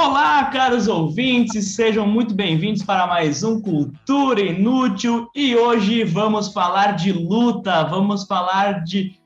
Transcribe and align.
Olá, 0.00 0.44
caros 0.44 0.86
ouvintes, 0.86 1.74
sejam 1.74 2.06
muito 2.06 2.32
bem-vindos 2.32 2.84
para 2.84 3.04
mais 3.08 3.42
um 3.42 3.60
Cultura 3.60 4.40
Inútil 4.40 5.28
e 5.34 5.56
hoje 5.56 6.04
vamos 6.04 6.52
falar 6.52 6.92
de 6.92 7.12
luta, 7.12 7.82
vamos 7.82 8.24
falar 8.24 8.84
de 8.84 9.18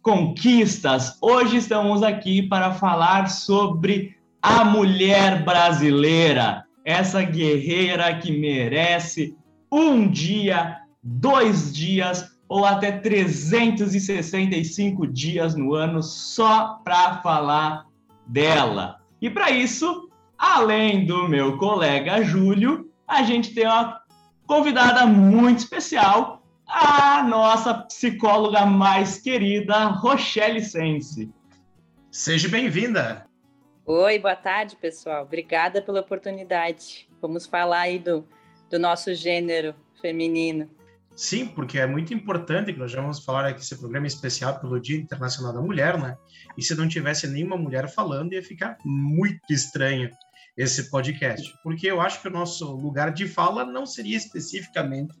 conquistas. 0.00 1.18
Hoje 1.20 1.58
estamos 1.58 2.02
aqui 2.02 2.40
para 2.40 2.72
falar 2.72 3.28
sobre 3.28 4.16
a 4.40 4.64
mulher 4.64 5.44
brasileira, 5.44 6.64
essa 6.82 7.22
guerreira 7.22 8.16
que 8.16 8.32
merece 8.32 9.36
um 9.70 10.10
dia, 10.10 10.78
dois 11.02 11.74
dias 11.74 12.24
ou 12.48 12.64
até 12.64 12.90
365 12.90 15.06
dias 15.06 15.54
no 15.54 15.74
ano 15.74 16.02
só 16.02 16.80
para 16.82 17.18
falar 17.18 17.84
dela. 18.26 18.99
E 19.20 19.28
para 19.28 19.50
isso, 19.50 20.10
além 20.38 21.04
do 21.04 21.28
meu 21.28 21.58
colega 21.58 22.22
Júlio, 22.22 22.90
a 23.06 23.22
gente 23.22 23.52
tem 23.54 23.66
uma 23.66 24.00
convidada 24.46 25.04
muito 25.06 25.58
especial, 25.58 26.42
a 26.66 27.22
nossa 27.22 27.74
psicóloga 27.74 28.64
mais 28.64 29.20
querida, 29.20 29.84
Rochelle 29.86 30.62
Sense. 30.62 31.30
Seja 32.10 32.48
bem-vinda. 32.48 33.26
Oi, 33.84 34.18
boa 34.18 34.36
tarde, 34.36 34.76
pessoal. 34.76 35.24
Obrigada 35.24 35.82
pela 35.82 36.00
oportunidade. 36.00 37.08
Vamos 37.20 37.46
falar 37.46 37.80
aí 37.80 37.98
do, 37.98 38.26
do 38.70 38.78
nosso 38.78 39.14
gênero 39.14 39.74
feminino. 40.00 40.70
Sim, 41.20 41.48
porque 41.48 41.78
é 41.78 41.86
muito 41.86 42.14
importante 42.14 42.72
que 42.72 42.78
nós 42.78 42.90
já 42.90 42.98
vamos 42.98 43.22
falar 43.22 43.44
aqui 43.44 43.60
esse 43.60 43.76
programa 43.76 44.06
especial 44.06 44.58
pelo 44.58 44.80
Dia 44.80 44.96
Internacional 44.96 45.52
da 45.52 45.60
Mulher, 45.60 46.00
né? 46.00 46.16
E 46.56 46.62
se 46.62 46.74
não 46.74 46.88
tivesse 46.88 47.28
nenhuma 47.28 47.58
mulher 47.58 47.92
falando, 47.92 48.32
ia 48.32 48.42
ficar 48.42 48.78
muito 48.82 49.52
estranho 49.52 50.08
esse 50.56 50.90
podcast, 50.90 51.52
porque 51.62 51.88
eu 51.88 52.00
acho 52.00 52.22
que 52.22 52.28
o 52.28 52.30
nosso 52.30 52.74
lugar 52.74 53.12
de 53.12 53.28
fala 53.28 53.66
não 53.66 53.84
seria 53.84 54.16
especificamente 54.16 55.12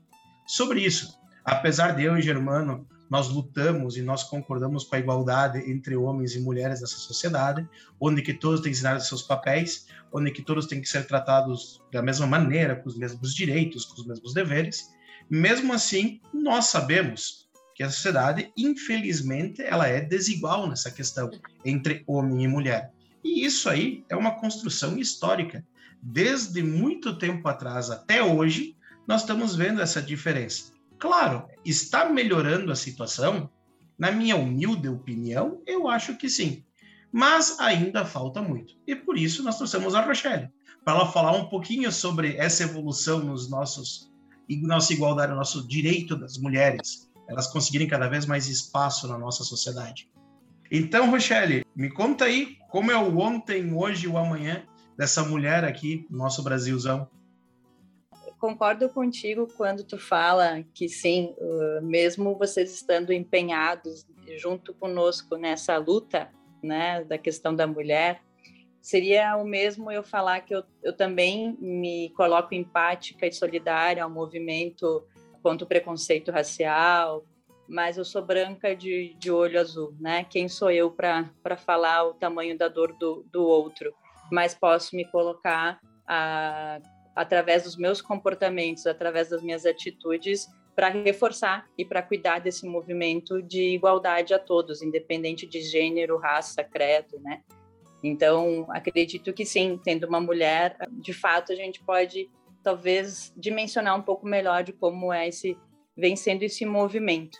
sobre 0.46 0.80
isso. 0.80 1.20
Apesar 1.44 1.94
de 1.94 2.04
eu 2.04 2.16
e 2.16 2.22
Germano 2.22 2.88
nós 3.10 3.28
lutamos 3.28 3.98
e 3.98 4.02
nós 4.02 4.24
concordamos 4.24 4.84
com 4.84 4.96
a 4.96 5.00
igualdade 5.00 5.70
entre 5.70 5.96
homens 5.96 6.34
e 6.34 6.40
mulheres 6.40 6.80
nessa 6.80 6.96
sociedade, 6.96 7.68
onde 8.00 8.22
que 8.22 8.32
todos 8.32 8.60
têm 8.60 8.70
que 8.70 8.78
ensinar 8.78 8.98
seus 9.00 9.20
papéis, 9.20 9.86
onde 10.10 10.30
que 10.30 10.40
todos 10.40 10.66
têm 10.66 10.80
que 10.80 10.88
ser 10.88 11.06
tratados 11.06 11.82
da 11.92 12.00
mesma 12.00 12.26
maneira, 12.26 12.74
com 12.76 12.88
os 12.88 12.96
mesmos 12.96 13.34
direitos, 13.34 13.84
com 13.84 14.00
os 14.00 14.06
mesmos 14.06 14.32
deveres. 14.32 14.98
Mesmo 15.30 15.72
assim, 15.72 16.20
nós 16.34 16.66
sabemos 16.66 17.48
que 17.76 17.84
a 17.84 17.90
sociedade, 17.90 18.52
infelizmente, 18.56 19.62
ela 19.62 19.86
é 19.86 20.00
desigual 20.00 20.68
nessa 20.68 20.90
questão 20.90 21.30
entre 21.64 22.02
homem 22.04 22.44
e 22.44 22.48
mulher. 22.48 22.92
E 23.22 23.44
isso 23.44 23.70
aí 23.70 24.04
é 24.08 24.16
uma 24.16 24.40
construção 24.40 24.98
histórica. 24.98 25.64
Desde 26.02 26.62
muito 26.64 27.16
tempo 27.16 27.46
atrás 27.46 27.90
até 27.90 28.20
hoje, 28.22 28.76
nós 29.06 29.20
estamos 29.20 29.54
vendo 29.54 29.80
essa 29.80 30.02
diferença. 30.02 30.72
Claro, 30.98 31.46
está 31.64 32.06
melhorando 32.06 32.72
a 32.72 32.76
situação? 32.76 33.48
Na 33.96 34.10
minha 34.10 34.34
humilde 34.34 34.88
opinião, 34.88 35.62
eu 35.64 35.86
acho 35.86 36.16
que 36.16 36.28
sim. 36.28 36.64
Mas 37.12 37.60
ainda 37.60 38.04
falta 38.04 38.42
muito. 38.42 38.74
E 38.84 38.96
por 38.96 39.16
isso 39.16 39.44
nós 39.44 39.56
trouxemos 39.56 39.94
a 39.94 40.00
Rochelle, 40.00 40.50
para 40.84 40.94
ela 40.94 41.12
falar 41.12 41.32
um 41.32 41.48
pouquinho 41.48 41.92
sobre 41.92 42.36
essa 42.36 42.64
evolução 42.64 43.20
nos 43.20 43.48
nossos 43.48 44.09
nossa 44.56 44.92
igualdade, 44.92 45.32
o 45.32 45.36
nosso 45.36 45.66
direito 45.66 46.16
das 46.16 46.38
mulheres, 46.38 47.10
elas 47.28 47.46
conseguirem 47.46 47.86
cada 47.86 48.08
vez 48.08 48.26
mais 48.26 48.48
espaço 48.48 49.06
na 49.06 49.18
nossa 49.18 49.44
sociedade. 49.44 50.10
Então, 50.70 51.10
Rochelle, 51.10 51.64
me 51.74 51.90
conta 51.90 52.24
aí 52.24 52.56
como 52.70 52.90
é 52.90 52.96
o 52.96 53.18
ontem, 53.18 53.72
hoje 53.74 54.06
e 54.06 54.08
o 54.08 54.16
amanhã 54.16 54.64
dessa 54.96 55.24
mulher 55.24 55.64
aqui 55.64 56.06
no 56.10 56.18
nosso 56.18 56.42
Brasilzão. 56.42 57.08
Concordo 58.38 58.88
contigo 58.88 59.46
quando 59.56 59.84
tu 59.84 59.98
fala 59.98 60.62
que 60.72 60.88
sim, 60.88 61.34
mesmo 61.82 62.38
vocês 62.38 62.72
estando 62.72 63.12
empenhados 63.12 64.06
junto 64.38 64.72
conosco 64.72 65.36
nessa 65.36 65.76
luta, 65.76 66.30
né, 66.62 67.04
da 67.04 67.18
questão 67.18 67.54
da 67.54 67.66
mulher, 67.66 68.22
Seria 68.80 69.36
o 69.36 69.44
mesmo 69.44 69.90
eu 69.90 70.02
falar 70.02 70.40
que 70.40 70.54
eu, 70.54 70.64
eu 70.82 70.96
também 70.96 71.56
me 71.60 72.10
coloco 72.16 72.54
empática 72.54 73.26
e 73.26 73.32
solidária 73.32 74.02
ao 74.02 74.10
movimento 74.10 75.06
contra 75.42 75.64
o 75.64 75.68
preconceito 75.68 76.30
racial, 76.30 77.24
mas 77.68 77.96
eu 77.96 78.04
sou 78.04 78.20
branca 78.20 78.74
de, 78.74 79.14
de 79.18 79.30
olho 79.30 79.60
azul, 79.60 79.94
né? 80.00 80.24
Quem 80.24 80.48
sou 80.48 80.70
eu 80.70 80.90
para 80.90 81.56
falar 81.56 82.04
o 82.04 82.14
tamanho 82.14 82.58
da 82.58 82.68
dor 82.68 82.92
do, 82.98 83.24
do 83.30 83.44
outro? 83.44 83.94
Mas 84.32 84.54
posso 84.54 84.96
me 84.96 85.04
colocar 85.04 85.78
a, 86.06 86.80
através 87.14 87.64
dos 87.64 87.76
meus 87.76 88.00
comportamentos, 88.00 88.86
através 88.86 89.28
das 89.28 89.42
minhas 89.42 89.64
atitudes, 89.64 90.48
para 90.74 90.88
reforçar 90.88 91.66
e 91.76 91.84
para 91.84 92.02
cuidar 92.02 92.40
desse 92.40 92.66
movimento 92.66 93.42
de 93.42 93.74
igualdade 93.74 94.32
a 94.32 94.38
todos, 94.38 94.82
independente 94.82 95.46
de 95.46 95.60
gênero, 95.60 96.16
raça, 96.16 96.64
credo, 96.64 97.20
né? 97.20 97.42
Então, 98.02 98.66
acredito 98.70 99.32
que 99.32 99.44
sim, 99.44 99.78
tendo 99.82 100.06
uma 100.06 100.20
mulher, 100.20 100.76
de 100.92 101.12
fato, 101.12 101.52
a 101.52 101.54
gente 101.54 101.82
pode 101.82 102.30
talvez 102.62 103.32
dimensionar 103.36 103.98
um 103.98 104.02
pouco 104.02 104.26
melhor 104.26 104.62
de 104.62 104.72
como 104.72 105.12
é 105.12 105.28
esse 105.28 105.56
vem 105.96 106.16
sendo 106.16 106.42
esse 106.42 106.64
movimento. 106.64 107.38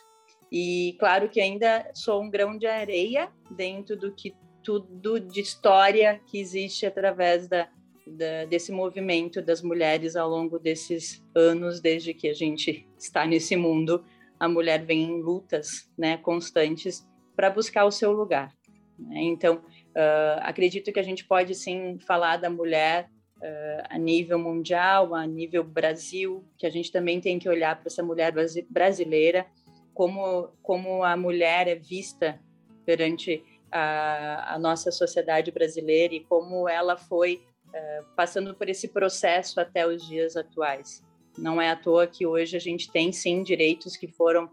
E 0.51 0.95
claro 0.99 1.29
que 1.29 1.39
ainda 1.39 1.89
sou 1.93 2.21
um 2.21 2.29
grão 2.29 2.57
de 2.57 2.67
areia 2.67 3.31
dentro 3.49 3.97
do 3.97 4.13
que 4.13 4.35
tudo 4.63 5.19
de 5.19 5.41
história 5.41 6.21
que 6.27 6.39
existe 6.39 6.85
através 6.85 7.47
da, 7.47 7.67
da, 8.05 8.45
desse 8.45 8.71
movimento 8.71 9.41
das 9.41 9.61
mulheres 9.61 10.15
ao 10.15 10.29
longo 10.29 10.59
desses 10.59 11.23
anos, 11.33 11.79
desde 11.79 12.13
que 12.13 12.27
a 12.27 12.33
gente 12.33 12.87
está 12.99 13.25
nesse 13.25 13.55
mundo, 13.55 14.03
a 14.39 14.47
mulher 14.47 14.85
vem 14.85 15.03
em 15.03 15.21
lutas 15.21 15.89
né, 15.97 16.17
constantes 16.17 17.07
para 17.35 17.49
buscar 17.49 17.85
o 17.85 17.91
seu 17.91 18.11
lugar. 18.11 18.53
Né? 18.99 19.21
Então, 19.23 19.63
Uh, 19.91 20.39
acredito 20.41 20.91
que 20.91 20.99
a 20.99 21.03
gente 21.03 21.25
pode 21.25 21.53
sim 21.53 21.99
falar 21.99 22.37
da 22.37 22.49
mulher 22.49 23.09
uh, 23.37 23.83
a 23.89 23.97
nível 23.97 24.39
mundial, 24.39 25.13
a 25.13 25.27
nível 25.27 25.63
Brasil, 25.65 26.45
que 26.57 26.65
a 26.65 26.69
gente 26.69 26.91
também 26.91 27.19
tem 27.19 27.37
que 27.37 27.49
olhar 27.49 27.75
para 27.75 27.87
essa 27.87 28.01
mulher 28.01 28.33
brasileira, 28.69 29.45
como, 29.93 30.49
como 30.63 31.03
a 31.03 31.17
mulher 31.17 31.67
é 31.67 31.75
vista 31.75 32.39
perante 32.85 33.43
a, 33.69 34.55
a 34.55 34.59
nossa 34.59 34.91
sociedade 34.91 35.51
brasileira 35.51 36.15
e 36.15 36.21
como 36.21 36.69
ela 36.69 36.95
foi 36.95 37.41
uh, 37.67 38.05
passando 38.15 38.55
por 38.55 38.69
esse 38.69 38.87
processo 38.87 39.59
até 39.59 39.85
os 39.85 40.07
dias 40.07 40.37
atuais. 40.37 41.03
Não 41.37 41.61
é 41.61 41.69
à 41.69 41.75
toa 41.75 42.07
que 42.07 42.25
hoje 42.25 42.55
a 42.55 42.59
gente 42.61 42.89
tem 42.89 43.11
sim 43.11 43.43
direitos 43.43 43.97
que 43.97 44.07
foram 44.07 44.49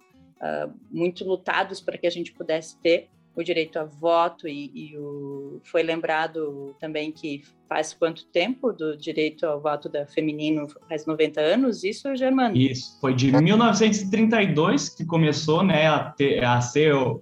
muito 0.89 1.25
lutados 1.25 1.81
para 1.81 1.99
que 1.99 2.07
a 2.07 2.11
gente 2.11 2.33
pudesse 2.33 2.79
ter, 2.79 3.11
o 3.39 3.45
direito 3.45 3.79
a 3.79 3.85
voto 3.85 4.49
e, 4.49 4.71
e 4.75 4.99
o, 4.99 5.61
foi 5.63 5.85
lembrado 5.85 6.75
também 6.81 7.13
que 7.13 7.43
faz 7.69 7.95
quanto 7.95 8.27
tempo 8.27 8.73
do 8.73 8.97
direito 8.97 9.47
ao 9.47 9.61
voto 9.61 9.89
da 9.89 10.05
feminino? 10.07 10.67
Faz 10.89 11.07
90 11.07 11.41
anos, 11.41 11.85
isso, 11.85 12.17
Germano? 12.17 12.57
Isso, 12.57 12.99
foi 13.01 13.15
de 13.15 13.31
1932 13.31 14.89
que 14.89 15.05
começou 15.05 15.63
né, 15.63 15.87
a, 15.87 16.01
ter, 16.11 16.45
a 16.45 16.61
ser 16.61 16.93
uh, 16.97 17.21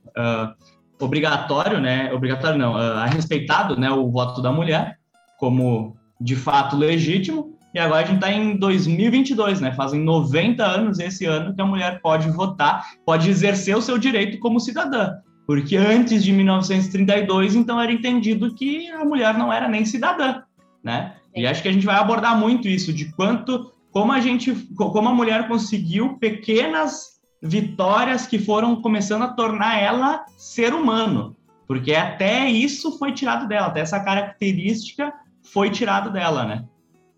obrigatório, 0.98 1.80
né, 1.80 2.10
obrigatório 2.14 2.58
não, 2.58 2.72
uh, 2.72 3.04
respeitado 3.12 3.78
né, 3.78 3.90
o 3.90 4.10
voto 4.10 4.40
da 4.40 4.50
mulher 4.50 4.98
como 5.38 5.98
de 6.18 6.34
fato 6.34 6.76
legítimo, 6.76 7.54
e 7.74 7.78
agora 7.78 8.04
a 8.04 8.06
gente 8.06 8.14
está 8.14 8.32
em 8.32 8.56
2022, 8.56 9.60
né? 9.60 9.70
Fazem 9.74 10.00
90 10.00 10.64
anos 10.64 10.98
esse 10.98 11.26
ano 11.26 11.54
que 11.54 11.60
a 11.60 11.66
mulher 11.66 12.00
pode 12.00 12.30
votar, 12.30 12.86
pode 13.04 13.28
exercer 13.28 13.76
o 13.76 13.82
seu 13.82 13.98
direito 13.98 14.38
como 14.38 14.58
cidadã. 14.58 15.12
Porque 15.46 15.76
antes 15.76 16.24
de 16.24 16.32
1932, 16.32 17.54
então, 17.54 17.80
era 17.80 17.92
entendido 17.92 18.52
que 18.54 18.90
a 18.90 19.04
mulher 19.04 19.38
não 19.38 19.52
era 19.52 19.68
nem 19.68 19.84
cidadã, 19.84 20.42
né? 20.82 21.16
E 21.34 21.46
acho 21.46 21.62
que 21.62 21.68
a 21.68 21.72
gente 21.72 21.86
vai 21.86 21.96
abordar 21.96 22.36
muito 22.38 22.66
isso, 22.66 22.92
de 22.92 23.12
quanto, 23.12 23.72
como 23.92 24.10
a 24.10 24.20
gente, 24.20 24.52
como 24.74 25.08
a 25.08 25.14
mulher 25.14 25.46
conseguiu 25.46 26.16
pequenas 26.18 27.20
vitórias 27.40 28.26
que 28.26 28.38
foram 28.38 28.80
começando 28.80 29.22
a 29.22 29.28
tornar 29.28 29.78
ela 29.78 30.24
ser 30.36 30.74
humano. 30.74 31.36
Porque 31.66 31.94
até 31.94 32.48
isso 32.48 32.98
foi 32.98 33.12
tirado 33.12 33.46
dela, 33.46 33.66
até 33.66 33.80
essa 33.80 34.00
característica 34.00 35.12
foi 35.42 35.70
tirado 35.70 36.10
dela, 36.10 36.44
né? 36.44 36.64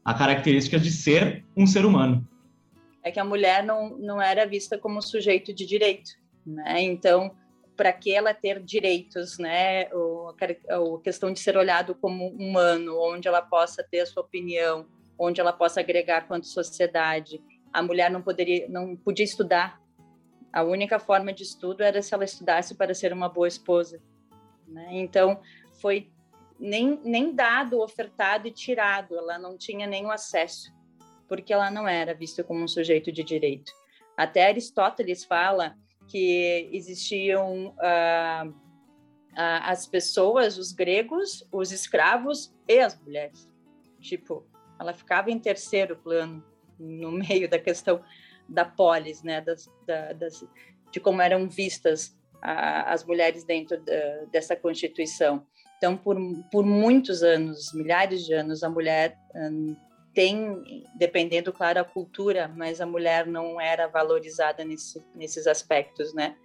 A 0.04 0.12
característica 0.14 0.78
de 0.78 0.90
ser 0.90 1.44
um 1.56 1.66
ser 1.66 1.84
humano. 1.84 2.26
É 3.02 3.10
que 3.10 3.20
a 3.20 3.24
mulher 3.24 3.62
não, 3.64 3.96
não 3.98 4.20
era 4.20 4.46
vista 4.46 4.76
como 4.76 5.00
sujeito 5.00 5.52
de 5.52 5.64
direito, 5.64 6.10
né? 6.44 6.82
Então, 6.82 7.30
para 7.78 7.92
que 7.92 8.12
ela 8.12 8.34
ter 8.34 8.60
direitos, 8.60 9.38
né? 9.38 9.88
O, 9.94 10.30
a 10.30 11.00
questão 11.00 11.32
de 11.32 11.38
ser 11.38 11.56
olhado 11.56 11.94
como 11.94 12.26
humano, 12.26 13.00
onde 13.00 13.28
ela 13.28 13.40
possa 13.40 13.84
ter 13.84 14.00
a 14.00 14.06
sua 14.06 14.24
opinião, 14.24 14.84
onde 15.16 15.40
ela 15.40 15.52
possa 15.52 15.78
agregar 15.78 16.26
quanto 16.26 16.48
sociedade. 16.48 17.40
A 17.72 17.80
mulher 17.80 18.10
não 18.10 18.20
poderia, 18.20 18.68
não 18.68 18.96
podia 18.96 19.24
estudar. 19.24 19.80
A 20.52 20.64
única 20.64 20.98
forma 20.98 21.32
de 21.32 21.44
estudo 21.44 21.84
era 21.84 22.02
se 22.02 22.12
ela 22.12 22.24
estudasse 22.24 22.74
para 22.74 22.92
ser 22.92 23.12
uma 23.12 23.28
boa 23.28 23.46
esposa. 23.46 24.02
Né? 24.66 24.88
Então 24.94 25.40
foi 25.80 26.10
nem, 26.58 27.00
nem 27.04 27.32
dado, 27.32 27.80
ofertado 27.80 28.48
e 28.48 28.50
tirado, 28.50 29.16
ela 29.16 29.38
não 29.38 29.56
tinha 29.56 29.86
nenhum 29.86 30.10
acesso, 30.10 30.74
porque 31.28 31.52
ela 31.52 31.70
não 31.70 31.86
era 31.86 32.12
vista 32.12 32.42
como 32.42 32.60
um 32.60 32.66
sujeito 32.66 33.12
de 33.12 33.22
direito. 33.22 33.70
Até 34.16 34.48
Aristóteles 34.48 35.24
fala 35.24 35.76
que 36.08 36.68
existiam 36.72 37.68
uh, 37.68 38.48
uh, 38.48 38.54
as 39.34 39.86
pessoas, 39.86 40.58
os 40.58 40.72
gregos, 40.72 41.46
os 41.52 41.70
escravos 41.70 42.52
e 42.66 42.80
as 42.80 43.00
mulheres. 43.00 43.48
Tipo, 44.00 44.46
ela 44.80 44.92
ficava 44.92 45.30
em 45.30 45.38
terceiro 45.38 45.96
plano, 45.96 46.42
no 46.78 47.12
meio 47.12 47.48
da 47.48 47.58
questão 47.58 48.02
da 48.48 48.64
polis, 48.64 49.22
né, 49.22 49.40
das, 49.40 49.70
da, 49.86 50.12
das, 50.14 50.44
de 50.90 50.98
como 50.98 51.20
eram 51.20 51.48
vistas 51.48 52.16
a, 52.40 52.92
as 52.92 53.04
mulheres 53.04 53.44
dentro 53.44 53.78
dessa 54.32 54.56
Constituição. 54.56 55.46
Então, 55.76 55.96
por, 55.96 56.16
por 56.50 56.64
muitos 56.64 57.22
anos, 57.22 57.72
milhares 57.74 58.24
de 58.24 58.32
anos, 58.32 58.62
a 58.62 58.70
mulher 58.70 59.18
hum, 59.34 59.76
tem, 60.18 60.82
dependendo, 60.96 61.52
claro, 61.52 61.78
a 61.78 61.84
cultura, 61.84 62.52
mas 62.56 62.80
a 62.80 62.86
mulher 62.86 63.24
não 63.24 63.60
era 63.60 63.86
valorizada 63.86 64.64
nesse, 64.64 65.00
nesses 65.14 65.46
aspectos, 65.46 66.12
né? 66.12 66.36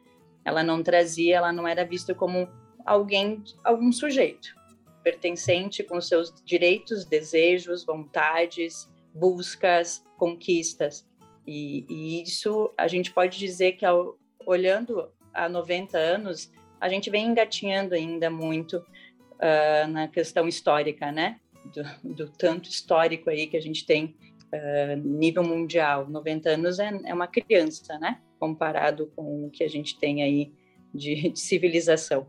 Ela 0.45 0.61
não 0.61 0.83
trazia, 0.83 1.37
ela 1.37 1.51
não 1.51 1.67
era 1.67 1.83
vista 1.83 2.13
como 2.13 2.47
alguém, 2.85 3.43
algum 3.63 3.91
sujeito 3.91 4.55
pertencente 5.03 5.81
com 5.83 5.99
seus 5.99 6.31
direitos, 6.45 7.03
desejos, 7.03 7.83
vontades, 7.83 8.87
buscas, 9.11 10.05
conquistas. 10.19 11.09
E, 11.47 11.83
e 11.89 12.21
isso 12.21 12.71
a 12.77 12.87
gente 12.87 13.11
pode 13.11 13.39
dizer 13.39 13.71
que, 13.71 13.87
ao, 13.87 14.19
olhando 14.45 15.11
há 15.33 15.49
90 15.49 15.97
anos, 15.97 16.51
a 16.79 16.87
gente 16.87 17.09
vem 17.09 17.25
engatinhando 17.25 17.95
ainda 17.95 18.29
muito 18.29 18.77
uh, 18.77 19.87
na 19.89 20.07
questão 20.07 20.47
histórica, 20.47 21.11
né? 21.11 21.39
Do, 21.65 22.15
do, 22.15 22.29
tanto 22.29 22.69
histórico 22.69 23.29
aí 23.29 23.47
que 23.47 23.55
a 23.55 23.61
gente 23.61 23.85
tem 23.85 24.15
uh, 24.53 24.95
nível 25.01 25.43
mundial. 25.43 26.07
90 26.09 26.49
anos 26.49 26.79
é, 26.79 26.91
é, 27.05 27.13
uma 27.13 27.27
criança, 27.27 27.97
né? 27.99 28.19
Comparado 28.39 29.11
com 29.15 29.45
o 29.45 29.49
que 29.49 29.63
a 29.63 29.69
gente 29.69 29.97
tem 29.97 30.23
aí 30.23 30.51
de, 30.93 31.29
de 31.29 31.39
civilização. 31.39 32.27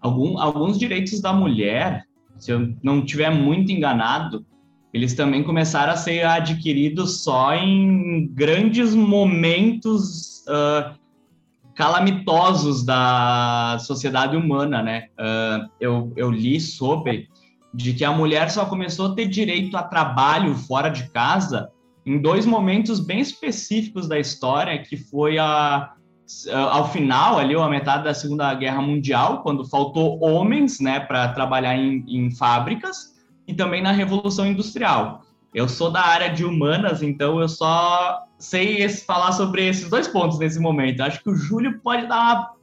Algum, 0.00 0.38
alguns 0.38 0.78
direitos 0.78 1.20
da 1.20 1.32
mulher, 1.32 2.04
se 2.38 2.50
eu 2.52 2.74
não 2.82 3.04
tiver 3.04 3.30
muito 3.30 3.72
enganado, 3.72 4.46
eles 4.92 5.14
também 5.14 5.42
começaram 5.42 5.92
a 5.92 5.96
ser 5.96 6.24
adquiridos 6.24 7.24
só 7.24 7.52
em 7.54 8.28
grandes 8.28 8.94
momentos 8.94 10.44
uh, 10.46 10.94
calamitosos 11.74 12.84
da 12.84 13.76
sociedade 13.80 14.36
humana, 14.36 14.82
né? 14.82 15.08
Uh, 15.18 15.68
eu, 15.80 16.12
eu 16.16 16.30
li 16.30 16.60
sobre 16.60 17.28
de 17.74 17.92
que 17.92 18.04
a 18.04 18.12
mulher 18.12 18.50
só 18.50 18.64
começou 18.64 19.06
a 19.12 19.14
ter 19.14 19.26
direito 19.26 19.76
a 19.76 19.82
trabalho 19.82 20.54
fora 20.54 20.88
de 20.88 21.10
casa 21.10 21.68
em 22.06 22.20
dois 22.20 22.46
momentos 22.46 23.00
bem 23.00 23.18
específicos 23.18 24.06
da 24.06 24.18
história, 24.18 24.80
que 24.82 24.96
foi 24.96 25.38
a, 25.38 25.92
ao 26.70 26.90
final, 26.92 27.38
ali, 27.38 27.54
a 27.54 27.68
metade 27.68 28.04
da 28.04 28.14
Segunda 28.14 28.54
Guerra 28.54 28.80
Mundial, 28.80 29.42
quando 29.42 29.68
faltou 29.68 30.22
homens, 30.22 30.78
né, 30.78 31.00
para 31.00 31.28
trabalhar 31.28 31.76
em, 31.76 32.04
em 32.06 32.30
fábricas, 32.30 33.14
e 33.48 33.52
também 33.52 33.82
na 33.82 33.90
Revolução 33.90 34.46
Industrial. 34.46 35.22
Eu 35.52 35.68
sou 35.68 35.90
da 35.90 36.02
área 36.02 36.30
de 36.30 36.44
humanas, 36.44 37.02
então 37.02 37.40
eu 37.40 37.48
só 37.48 38.20
sei 38.38 38.82
esse, 38.82 39.04
falar 39.04 39.32
sobre 39.32 39.66
esses 39.66 39.88
dois 39.88 40.06
pontos 40.06 40.38
nesse 40.38 40.60
momento. 40.60 41.00
Acho 41.00 41.22
que 41.22 41.30
o 41.30 41.36
Júlio 41.36 41.80
pode 41.80 42.06
dar 42.06 42.22
uma 42.22 42.54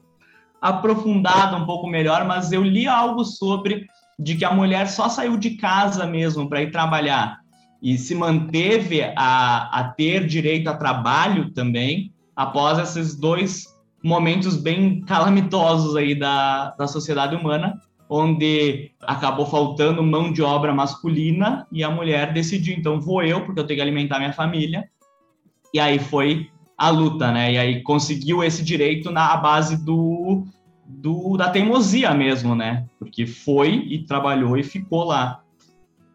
aprofundada 0.62 1.58
um 1.58 1.66
pouco 1.66 1.88
melhor, 1.88 2.26
mas 2.26 2.52
eu 2.52 2.64
li 2.64 2.88
algo 2.88 3.26
sobre 3.26 3.88
de 4.22 4.36
que 4.36 4.46
a 4.46 4.54
mulher 4.54 4.88
só 4.88 5.10
saiu 5.10 5.36
de 5.36 5.52
casa 5.52 6.06
mesmo 6.06 6.48
para 6.48 6.62
ir 6.62 6.72
trabalhar 6.72 7.40
e 7.82 7.98
se 7.98 8.14
manteve 8.14 9.02
a, 9.16 9.80
a 9.80 9.84
ter 9.86 10.28
direito 10.28 10.68
a 10.70 10.78
trabalho 10.78 11.50
também 11.50 12.14
após 12.36 12.78
esses 12.78 13.16
dois 13.16 13.66
momentos 14.04 14.56
bem 14.56 15.02
calamitosos 15.02 15.96
aí 15.96 16.14
da, 16.14 16.70
da 16.72 16.88
sociedade 16.88 17.36
humana, 17.36 17.80
onde 18.08 18.92
acabou 19.02 19.48
faltando 19.48 20.04
mão 20.04 20.32
de 20.32 20.44
obra 20.44 20.74
masculina 20.74 21.66
e 21.72 21.84
a 21.84 21.90
mulher 21.90 22.32
decidiu, 22.32 22.76
então 22.78 23.02
vou 23.02 23.24
eu, 23.24 23.44
porque 23.44 23.60
eu 23.60 23.66
tenho 23.66 23.78
que 23.78 23.82
alimentar 23.82 24.20
minha 24.20 24.34
família. 24.34 24.88
E 25.74 25.80
aí 25.80 25.98
foi 25.98 26.48
a 26.78 26.90
luta, 26.90 27.32
né? 27.32 27.54
E 27.54 27.58
aí 27.58 27.84
conseguiu 27.84 28.44
esse 28.44 28.64
direito 28.64 29.10
na 29.12 29.36
base 29.38 29.84
do, 29.84 30.46
do 31.00 31.38
da 31.38 31.50
teimosia 31.50 32.14
mesmo, 32.14 32.56
né? 32.56 32.88
Porque 33.00 33.26
foi 33.26 33.70
e 33.70 34.06
trabalhou 34.06 34.58
e 34.58 34.64
ficou 34.64 35.04
lá. 35.04 35.44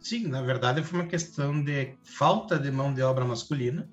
Sim, 0.00 0.28
na 0.28 0.42
verdade 0.42 0.82
foi 0.82 1.00
uma 1.00 1.08
questão 1.08 1.62
de 1.62 1.94
falta 2.04 2.58
de 2.58 2.70
mão 2.70 2.92
de 2.92 3.02
obra 3.02 3.24
masculina. 3.24 3.88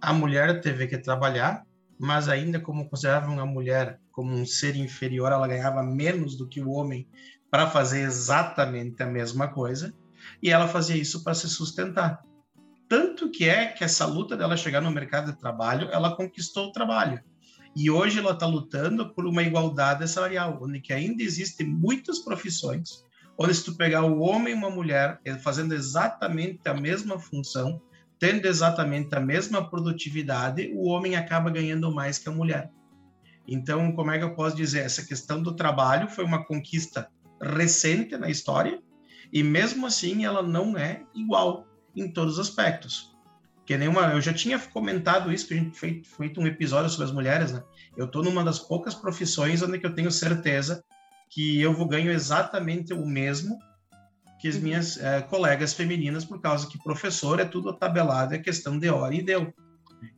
A 0.00 0.12
mulher 0.12 0.60
teve 0.60 0.86
que 0.86 0.98
trabalhar, 0.98 1.64
mas 1.98 2.28
ainda 2.28 2.58
como 2.58 2.88
consideravam 2.88 3.38
a 3.38 3.46
mulher 3.46 4.00
como 4.10 4.32
um 4.32 4.46
ser 4.46 4.76
inferior, 4.76 5.32
ela 5.32 5.48
ganhava 5.48 5.82
menos 5.82 6.36
do 6.36 6.48
que 6.48 6.60
o 6.60 6.70
homem 6.70 7.06
para 7.50 7.68
fazer 7.68 8.00
exatamente 8.02 9.02
a 9.02 9.06
mesma 9.06 9.48
coisa, 9.48 9.94
e 10.42 10.50
ela 10.50 10.68
fazia 10.68 10.96
isso 10.96 11.22
para 11.22 11.34
se 11.34 11.48
sustentar. 11.48 12.22
Tanto 12.88 13.30
que 13.30 13.48
é 13.48 13.66
que 13.66 13.84
essa 13.84 14.06
luta 14.06 14.36
dela 14.36 14.56
chegar 14.56 14.80
no 14.80 14.90
mercado 14.90 15.32
de 15.32 15.38
trabalho, 15.38 15.88
ela 15.90 16.16
conquistou 16.16 16.68
o 16.68 16.72
trabalho. 16.72 17.20
E 17.76 17.90
hoje 17.90 18.18
ela 18.20 18.32
está 18.32 18.46
lutando 18.46 19.12
por 19.14 19.26
uma 19.26 19.42
igualdade 19.42 20.08
salarial, 20.08 20.58
onde 20.62 20.80
que 20.80 20.92
ainda 20.92 21.22
existem 21.22 21.66
muitas 21.66 22.20
profissões, 22.20 23.04
onde 23.36 23.54
se 23.54 23.64
tu 23.64 23.76
pegar 23.76 24.04
o 24.04 24.20
homem 24.20 24.52
e 24.52 24.56
uma 24.56 24.70
mulher 24.70 25.20
fazendo 25.42 25.74
exatamente 25.74 26.68
a 26.68 26.74
mesma 26.74 27.18
função, 27.18 27.80
tendo 28.18 28.46
exatamente 28.46 29.12
a 29.14 29.20
mesma 29.20 29.68
produtividade, 29.68 30.70
o 30.74 30.88
homem 30.88 31.16
acaba 31.16 31.50
ganhando 31.50 31.92
mais 31.92 32.16
que 32.16 32.28
a 32.28 32.32
mulher. 32.32 32.70
Então, 33.46 33.92
como 33.92 34.10
é 34.12 34.18
que 34.18 34.24
eu 34.24 34.34
posso 34.34 34.56
dizer? 34.56 34.80
Essa 34.80 35.04
questão 35.04 35.42
do 35.42 35.56
trabalho 35.56 36.08
foi 36.08 36.24
uma 36.24 36.44
conquista 36.44 37.10
recente 37.42 38.16
na 38.16 38.30
história 38.30 38.80
e 39.32 39.42
mesmo 39.42 39.84
assim 39.84 40.24
ela 40.24 40.42
não 40.42 40.78
é 40.78 41.04
igual 41.14 41.66
em 41.94 42.10
todos 42.10 42.38
os 42.38 42.48
aspectos. 42.48 43.13
Que 43.64 43.78
nenhuma, 43.78 44.12
eu 44.12 44.20
já 44.20 44.32
tinha 44.32 44.58
comentado 44.58 45.32
isso 45.32 45.48
que 45.48 45.54
a 45.54 45.56
gente 45.56 45.78
fez 45.78 46.06
feito 46.06 46.40
um 46.40 46.46
episódio 46.46 46.90
sobre 46.90 47.06
as 47.06 47.12
mulheres, 47.12 47.52
né? 47.52 47.62
Eu 47.96 48.06
estou 48.06 48.22
numa 48.22 48.44
das 48.44 48.58
poucas 48.58 48.94
profissões 48.94 49.62
onde 49.62 49.82
eu 49.82 49.94
tenho 49.94 50.10
certeza 50.10 50.84
que 51.30 51.60
eu 51.60 51.72
vou 51.72 51.88
ganho 51.88 52.12
exatamente 52.12 52.92
o 52.92 53.06
mesmo 53.06 53.58
que 54.38 54.48
as 54.48 54.56
uhum. 54.56 54.62
minhas 54.62 54.98
é, 54.98 55.22
colegas 55.22 55.72
femininas, 55.72 56.24
por 56.24 56.38
causa 56.40 56.68
que 56.68 56.76
professor 56.82 57.40
é 57.40 57.46
tudo 57.46 57.72
tabelado, 57.72 58.34
é 58.34 58.38
questão 58.38 58.78
de 58.78 58.90
hora 58.90 59.14
e 59.14 59.22
deu. 59.22 59.52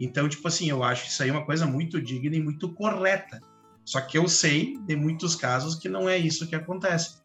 Então, 0.01 0.29
tipo 0.29 0.49
assim, 0.49 0.69
eu 0.69 0.83
acho 0.83 1.07
isso 1.07 1.23
aí 1.23 1.31
uma 1.31 1.47
coisa 1.47 1.65
muito 1.65 2.01
digna 2.03 2.35
e 2.35 2.43
muito 2.43 2.75
correta. 2.75 3.41
Só 3.85 4.01
que 4.01 4.19
eu 4.19 4.27
sei 4.27 4.77
de 4.79 4.97
muitos 4.97 5.37
casos 5.37 5.77
que 5.77 5.89
não 5.89 6.09
é 6.09 6.19
isso 6.19 6.49
que 6.49 6.57
acontece. 6.57 7.23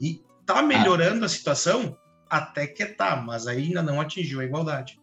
E 0.00 0.20
tá 0.44 0.62
melhorando 0.62 1.24
a 1.24 1.28
situação? 1.28 1.96
Até 2.28 2.66
que 2.66 2.84
tá, 2.84 3.16
mas 3.16 3.46
ainda 3.46 3.80
não 3.80 4.00
atingiu 4.00 4.40
a 4.40 4.44
igualdade. 4.44 4.98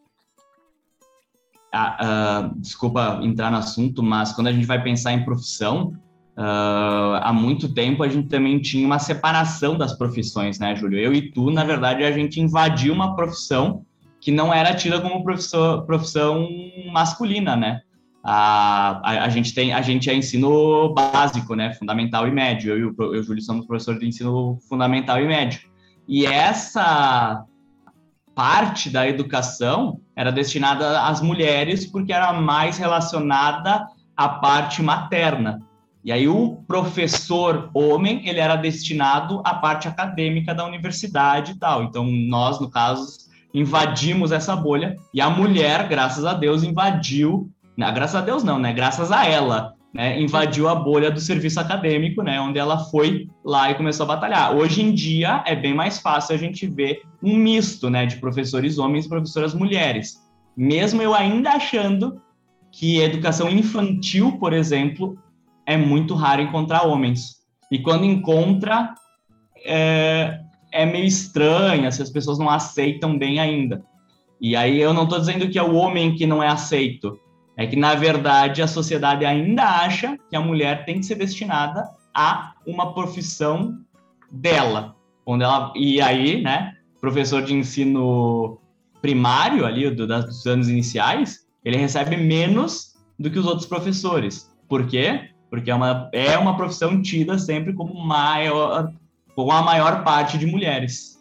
Ah, 1.76 2.52
uh, 2.54 2.60
desculpa 2.60 3.20
entrar 3.24 3.50
no 3.50 3.58
assunto, 3.58 4.04
mas 4.04 4.32
quando 4.32 4.46
a 4.46 4.52
gente 4.52 4.68
vai 4.68 4.84
pensar 4.84 5.12
em 5.12 5.26
profissão, 5.26 5.94
uh, 6.38 7.18
há 7.20 7.34
muito 7.34 7.74
tempo 7.74 8.04
a 8.04 8.08
gente 8.08 8.28
também 8.28 8.60
tinha 8.60 8.86
uma 8.86 9.00
separação 9.00 9.76
das 9.76 9.94
profissões, 9.94 10.60
né, 10.60 10.76
Júlio? 10.76 11.00
Eu 11.00 11.12
e 11.12 11.32
tu, 11.32 11.50
na 11.50 11.64
verdade, 11.64 12.04
a 12.04 12.12
gente 12.12 12.40
invadiu 12.40 12.94
uma 12.94 13.16
profissão 13.16 13.84
que 14.22 14.30
não 14.32 14.54
era 14.54 14.76
tida 14.76 15.02
como 15.02 15.24
profissão, 15.24 16.48
masculina, 16.92 17.56
né? 17.56 17.82
A, 18.24 19.02
a, 19.04 19.24
a, 19.26 19.30
gente 19.30 19.54
tem 19.56 19.74
a 19.74 19.82
gente 19.82 20.12
é 20.12 20.16
ensino 20.16 20.94
básico, 20.94 21.56
né, 21.56 21.74
fundamental 21.74 22.28
e 22.28 22.32
médio. 22.32 22.72
Eu 22.72 22.78
e 22.78 22.86
o, 22.86 23.16
eu, 23.16 23.24
Júlio 23.24 23.42
somos 23.42 23.66
professores 23.66 24.00
de 24.00 24.08
ensino 24.08 24.60
fundamental 24.70 25.20
e 25.20 25.28
médio. 25.28 25.62
E 26.08 26.26
essa 26.26 27.44
parte 28.34 28.90
da 28.90 29.08
educação 29.08 30.00
era 30.16 30.32
destinada 30.32 31.02
às 31.02 31.22
mulheres 31.22 31.86
porque 31.86 32.14
era 32.14 32.34
mais 32.34 32.78
relacionada 32.78 33.88
à 34.16 34.30
parte 34.30 34.82
materna. 34.82 35.62
E 36.04 36.12
aí 36.12 36.28
o 36.28 36.58
professor 36.68 37.70
homem, 37.74 38.28
ele 38.28 38.40
era 38.40 38.56
destinado 38.56 39.42
à 39.46 39.54
parte 39.54 39.88
acadêmica 39.88 40.54
da 40.54 40.66
universidade 40.66 41.54
e 41.54 41.56
tal. 41.56 41.84
Então 41.84 42.06
nós, 42.06 42.60
no 42.60 42.70
caso, 42.70 43.18
invadimos 43.54 44.32
essa 44.32 44.56
bolha 44.56 44.96
e 45.14 45.22
a 45.22 45.30
mulher, 45.30 45.88
graças 45.88 46.26
a 46.26 46.34
Deus, 46.34 46.64
invadiu, 46.64 47.50
não, 47.78 47.94
graças 47.94 48.16
a 48.16 48.22
Deus 48.22 48.44
não, 48.44 48.60
né? 48.60 48.74
Graças 48.74 49.12
a 49.12 49.26
ela, 49.26 49.73
né? 49.94 50.20
Invadiu 50.20 50.68
a 50.68 50.76
bolha 50.76 51.12
do 51.12 51.20
serviço 51.20 51.60
acadêmico, 51.60 52.24
né? 52.24 52.42
Onde 52.42 52.58
ela 52.58 52.80
foi 52.86 53.28
lá 53.46 53.70
e 53.70 53.76
começou 53.76 54.06
a 54.06 54.08
batalhar. 54.08 54.56
Hoje 54.56 54.82
em 54.82 54.94
dia 54.94 55.44
é 55.46 55.56
bem 55.56 55.74
mais 55.74 56.00
fácil 56.00 56.34
a 56.34 56.38
gente 56.38 56.66
ver 56.66 57.04
um 57.22 57.36
misto, 57.36 57.90
né? 57.90 58.06
De 58.06 58.18
professores 58.18 58.80
homens 58.80 59.06
e 59.06 59.10
professoras 59.10 59.54
mulheres. 59.54 60.22
Mesmo 60.58 61.02
eu 61.02 61.14
ainda 61.14 61.52
achando 61.52 62.22
que 62.72 63.00
educação 63.00 63.50
infantil, 63.50 64.38
por 64.40 64.52
exemplo, 64.52 65.16
é 65.66 65.78
muito 65.78 66.16
raro 66.16 66.42
encontrar 66.42 66.88
homens. 66.88 67.44
E 67.72 67.78
quando 67.78 68.04
encontra, 68.04 68.96
é, 69.64 70.40
é 70.72 70.86
meio 70.86 71.06
estranha, 71.06 71.92
se 71.92 72.02
as 72.02 72.10
pessoas 72.10 72.40
não 72.40 72.50
aceitam 72.50 73.18
bem 73.18 73.40
ainda. 73.40 73.84
E 74.42 74.56
aí 74.56 74.80
eu 74.80 74.94
não 74.94 75.04
estou 75.04 75.20
dizendo 75.20 75.48
que 75.50 75.60
é 75.60 75.64
o 75.64 75.76
homem 75.76 76.16
que 76.16 76.26
não 76.26 76.42
é 76.42 76.48
aceito, 76.48 77.18
é 77.56 77.68
que 77.68 77.76
na 77.76 77.96
verdade 77.96 78.62
a 78.62 78.68
sociedade 78.68 79.26
ainda 79.26 79.64
acha 79.64 80.18
que 80.30 80.36
a 80.36 80.42
mulher 80.42 80.86
tem 80.86 81.00
que 81.00 81.06
ser 81.06 81.16
destinada 81.16 81.88
a 82.14 82.54
uma 82.66 82.94
profissão 82.94 83.80
dela, 84.32 84.96
onde 85.26 85.44
ela 85.44 85.72
e 85.76 86.02
aí, 86.02 86.42
né, 86.42 86.76
professor 87.00 87.44
de 87.44 87.54
ensino 87.54 88.60
primário 89.02 89.66
ali 89.66 89.90
do, 89.90 90.08
dos 90.08 90.46
anos 90.48 90.70
iniciais, 90.70 91.46
ele 91.64 91.78
recebe 91.78 92.16
menos 92.18 92.96
do 93.20 93.30
que 93.30 93.38
os 93.38 93.46
outros 93.46 93.68
professores. 93.68 94.52
Por 94.68 94.88
quê? 94.88 95.30
Porque 95.50 95.70
é 95.70 95.76
uma, 95.76 96.10
é 96.12 96.38
uma 96.38 96.58
profissão 96.58 97.02
tida 97.02 97.38
sempre 97.38 97.74
como 97.74 97.94
maior, 97.94 98.92
com 99.36 99.52
a 99.52 99.62
maior 99.62 100.04
parte 100.04 100.38
de 100.38 100.46
mulheres. 100.46 101.14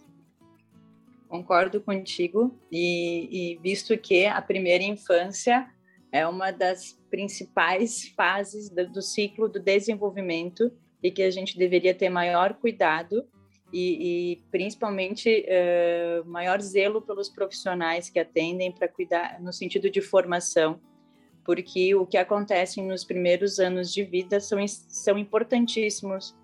Concordo 1.28 1.80
contigo, 1.80 2.54
e, 2.70 3.54
e 3.54 3.58
visto 3.62 3.96
que 3.96 4.26
a 4.26 4.40
primeira 4.40 4.84
infância 4.84 5.66
é 6.12 6.28
uma 6.28 6.50
das 6.50 6.92
principais 7.10 8.08
fases 8.14 8.68
do, 8.68 9.00
ciclo 9.00 9.48
do 9.48 9.58
desenvolvimento 9.58 10.70
e 11.02 11.10
que 11.10 11.22
a 11.22 11.30
gente 11.30 11.56
deveria 11.56 11.94
ter 11.94 12.10
maior 12.10 12.52
cuidado 12.52 13.26
e, 13.72 14.32
e 14.32 14.36
principalmente 14.50 15.46
uh, 15.48 16.28
maior 16.28 16.60
zelo 16.60 17.00
pelos 17.00 17.30
profissionais 17.30 18.10
que 18.10 18.18
atendem 18.18 18.70
para 18.70 18.86
cuidar 18.86 19.40
no 19.40 19.52
sentido 19.54 19.88
de 19.88 20.02
formação, 20.02 20.78
porque 21.42 21.94
o 21.94 22.06
que 22.06 22.18
acontece 22.18 22.82
nos 22.82 23.04
primeiros 23.04 23.58
anos 23.58 23.90
de 23.90 24.04
vida 24.04 24.38
são, 24.38 24.58
são 24.68 25.16
importantíssimos 25.16 26.36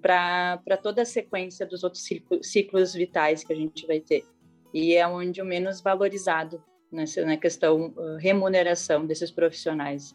para 0.00 0.76
toda 0.82 1.00
a 1.02 1.06
sequência 1.06 1.66
dos 1.66 1.82
outros 1.82 2.06
ciclos 2.42 2.92
vitais 2.92 3.42
que 3.42 3.52
a 3.52 3.56
gente 3.56 3.86
vai 3.86 4.00
ter. 4.00 4.24
E 4.72 4.94
é 4.94 5.06
onde 5.06 5.40
o 5.40 5.44
menos 5.44 5.80
valorizado 5.80 6.62
nessa 6.94 7.24
na 7.24 7.36
questão 7.36 7.92
remuneração 8.18 9.04
desses 9.06 9.30
profissionais. 9.30 10.14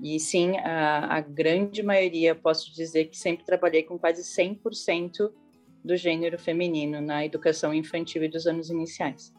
E 0.00 0.18
sim, 0.20 0.56
a, 0.58 1.16
a, 1.16 1.20
grande 1.20 1.82
maioria, 1.82 2.34
posso 2.34 2.72
dizer 2.72 3.06
que 3.06 3.18
sempre 3.18 3.44
trabalhei 3.44 3.82
com 3.82 3.98
quase 3.98 4.22
100% 4.22 5.30
do 5.84 5.96
gênero 5.96 6.38
feminino 6.38 7.00
na 7.00 7.24
educação 7.24 7.74
infantil 7.74 8.22
e 8.22 8.28
dos 8.28 8.46
anos 8.46 8.70
iniciais. 8.70 9.32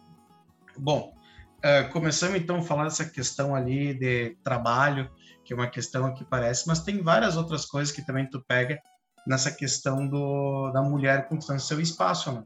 Bom, 0.78 1.14
uh, 1.60 1.90
começamos 1.92 2.38
então 2.38 2.58
a 2.58 2.62
falar 2.62 2.86
dessa 2.86 3.06
questão 3.06 3.56
ali 3.56 3.94
de 3.94 4.36
trabalho, 4.44 5.10
que 5.46 5.54
é 5.54 5.56
uma 5.56 5.70
questão 5.70 6.14
que 6.14 6.26
parece, 6.26 6.68
mas 6.68 6.82
tem 6.82 7.02
várias 7.02 7.38
outras 7.38 7.66
coisas 7.66 7.94
que 7.94 8.06
também 8.06 8.30
tu 8.30 8.44
pega 8.46 8.82
nessa 9.26 9.52
questão 9.52 10.08
do, 10.08 10.72
da 10.72 10.82
mulher 10.82 11.28
conquistando 11.28 11.62
seu 11.62 11.80
espaço, 11.80 12.32
né? 12.32 12.44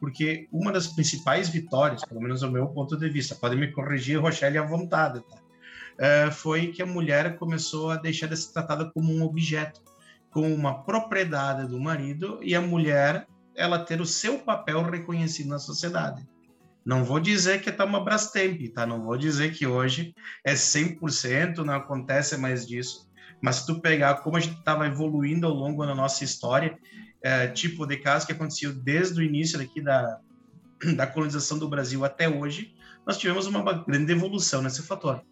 Porque 0.00 0.48
uma 0.50 0.72
das 0.72 0.86
principais 0.88 1.50
vitórias, 1.50 2.04
pelo 2.04 2.20
menos 2.20 2.40
do 2.40 2.50
meu 2.50 2.66
ponto 2.68 2.96
de 2.96 3.08
vista, 3.08 3.34
pode 3.34 3.54
me 3.54 3.70
corrigir, 3.70 4.18
Rochelle, 4.18 4.58
à 4.58 4.62
vontade, 4.62 5.20
tá? 5.20 5.36
uh, 6.00 6.32
foi 6.32 6.68
que 6.68 6.82
a 6.82 6.86
mulher 6.86 7.36
começou 7.36 7.90
a 7.90 7.96
deixar 7.96 8.26
de 8.26 8.36
ser 8.36 8.52
tratada 8.52 8.90
como 8.90 9.12
um 9.12 9.22
objeto, 9.22 9.82
como 10.30 10.52
uma 10.52 10.82
propriedade 10.82 11.68
do 11.68 11.78
marido 11.78 12.38
e 12.42 12.54
a 12.54 12.60
mulher 12.60 13.26
ela 13.54 13.78
ter 13.78 14.00
o 14.00 14.06
seu 14.06 14.38
papel 14.38 14.82
reconhecido 14.82 15.48
na 15.48 15.58
sociedade. 15.58 16.26
Não 16.84 17.04
vou 17.04 17.20
dizer 17.20 17.60
que 17.60 17.68
está 17.68 17.84
uma 17.84 18.02
Brastemp, 18.02 18.58
tá? 18.72 18.86
Não 18.86 19.04
vou 19.04 19.18
dizer 19.18 19.52
que 19.52 19.66
hoje 19.66 20.14
é 20.42 20.54
100%, 20.54 21.58
não 21.58 21.74
acontece 21.74 22.38
mais 22.38 22.66
disso. 22.66 23.10
Mas 23.42 23.56
se 23.56 23.66
tu 23.66 23.80
pegar 23.80 24.16
como 24.16 24.36
a 24.36 24.40
gente 24.40 24.58
estava 24.58 24.86
evoluindo 24.86 25.46
ao 25.46 25.52
longo 25.52 25.84
da 25.84 25.94
nossa 25.94 26.24
história, 26.24 26.78
é, 27.22 27.48
tipo 27.48 27.86
de 27.86 27.96
casos 27.96 28.26
que 28.26 28.32
aconteceu 28.32 28.72
desde 28.72 29.20
o 29.20 29.22
início 29.22 29.58
da, 29.82 30.18
da 30.96 31.06
colonização 31.06 31.58
do 31.58 31.68
Brasil 31.68 32.04
até 32.04 32.28
hoje, 32.28 32.74
nós 33.06 33.18
tivemos 33.18 33.46
uma 33.46 33.72
grande 33.84 34.12
evolução 34.12 34.62
nesse 34.62 34.82
fator. 34.82 35.22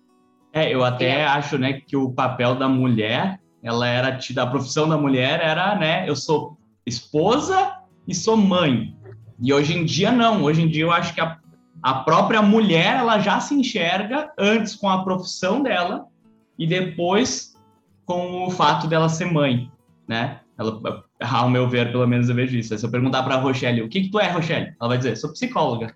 É, 0.53 0.73
eu 0.75 0.85
até 0.85 1.27
acho, 1.27 1.59
né, 1.59 1.81
que 1.81 1.97
o 1.97 2.11
papel 2.11 2.55
da 2.55 2.69
mulher, 2.69 3.41
ela 3.63 3.87
era 3.87 4.17
tida, 4.17 4.43
a 4.43 4.47
profissão 4.47 4.89
da 4.89 4.97
mulher 4.97 5.41
era, 5.41 5.77
né, 5.77 6.09
eu 6.09 6.17
sou 6.17 6.57
esposa 6.87 7.77
e 8.07 8.15
sou 8.15 8.37
mãe. 8.37 8.97
E 9.41 9.53
hoje 9.53 9.77
em 9.77 9.85
dia 9.85 10.11
não, 10.11 10.43
hoje 10.43 10.63
em 10.63 10.69
dia 10.69 10.85
eu 10.85 10.91
acho 10.91 11.15
que 11.15 11.21
a, 11.21 11.39
a 11.83 11.95
própria 11.95 12.43
mulher, 12.43 12.97
ela 12.97 13.19
já 13.19 13.39
se 13.41 13.55
enxerga 13.55 14.33
antes 14.39 14.75
com 14.75 14.89
a 14.89 15.05
profissão 15.05 15.63
dela 15.63 16.07
e 16.59 16.67
depois 16.67 17.55
com 18.05 18.47
o 18.47 18.51
fato 18.51 18.87
dela 18.89 19.09
ser 19.09 19.27
mãe, 19.27 19.71
né? 20.09 20.41
Ela, 20.59 21.05
ao 21.21 21.51
meu 21.51 21.69
ver, 21.69 21.91
pelo 21.91 22.07
menos 22.07 22.29
eu 22.29 22.35
vejo 22.35 22.57
isso. 22.57 22.77
Se 22.77 22.85
eu 22.85 22.91
perguntar 22.91 23.23
para 23.23 23.35
a 23.35 23.41
Rochelle, 23.41 23.83
o 23.83 23.89
que 23.89 24.03
que 24.03 24.11
tu 24.11 24.21
é, 24.21 24.31
Rochelle? 24.31 24.75
Ela 24.81 24.89
vai 24.89 24.99
dizer, 24.99 25.17
sou 25.17 25.33
psicóloga. 25.33 25.95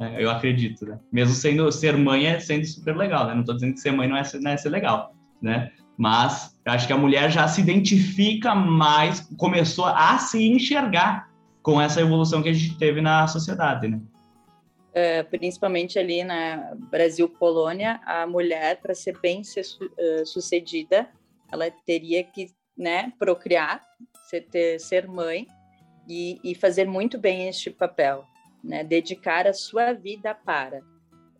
É, 0.00 0.22
eu 0.22 0.30
acredito, 0.30 0.84
né? 0.84 0.98
Mesmo 1.12 1.34
sendo 1.34 1.70
ser 1.70 1.96
mãe 1.96 2.26
é 2.26 2.40
sendo 2.40 2.66
super 2.66 2.96
legal, 2.96 3.26
né? 3.26 3.34
Não 3.34 3.40
estou 3.40 3.54
dizendo 3.54 3.74
que 3.74 3.80
ser 3.80 3.92
mãe 3.92 4.08
não 4.08 4.16
é, 4.16 4.22
não 4.40 4.50
é 4.50 4.56
ser 4.56 4.70
legal, 4.70 5.14
né? 5.40 5.70
Mas 5.96 6.58
acho 6.64 6.86
que 6.86 6.92
a 6.92 6.98
mulher 6.98 7.30
já 7.30 7.46
se 7.46 7.60
identifica 7.60 8.54
mais, 8.54 9.20
começou 9.36 9.86
a 9.86 10.18
se 10.18 10.42
enxergar 10.42 11.30
com 11.62 11.80
essa 11.80 12.00
evolução 12.00 12.42
que 12.42 12.48
a 12.48 12.52
gente 12.52 12.76
teve 12.76 13.00
na 13.00 13.26
sociedade, 13.28 13.86
né? 13.86 14.00
É, 14.94 15.22
principalmente 15.22 15.98
ali 15.98 16.22
na 16.22 16.74
Brasil 16.90 17.28
colônia, 17.28 18.00
a 18.04 18.26
mulher 18.26 18.78
para 18.80 18.94
ser 18.94 19.18
bem 19.20 19.40
uh, 19.40 20.26
sucedida, 20.26 21.08
ela 21.50 21.70
teria 21.86 22.22
que, 22.24 22.48
né, 22.76 23.12
procriar, 23.18 23.82
ser, 24.28 24.42
ter, 24.42 24.78
ser 24.78 25.06
mãe 25.06 25.46
e, 26.08 26.40
e 26.42 26.54
fazer 26.54 26.86
muito 26.86 27.18
bem 27.18 27.48
este 27.48 27.70
papel 27.70 28.26
né, 28.62 28.84
dedicar 28.84 29.46
a 29.46 29.52
sua 29.52 29.92
vida 29.92 30.34
para, 30.34 30.82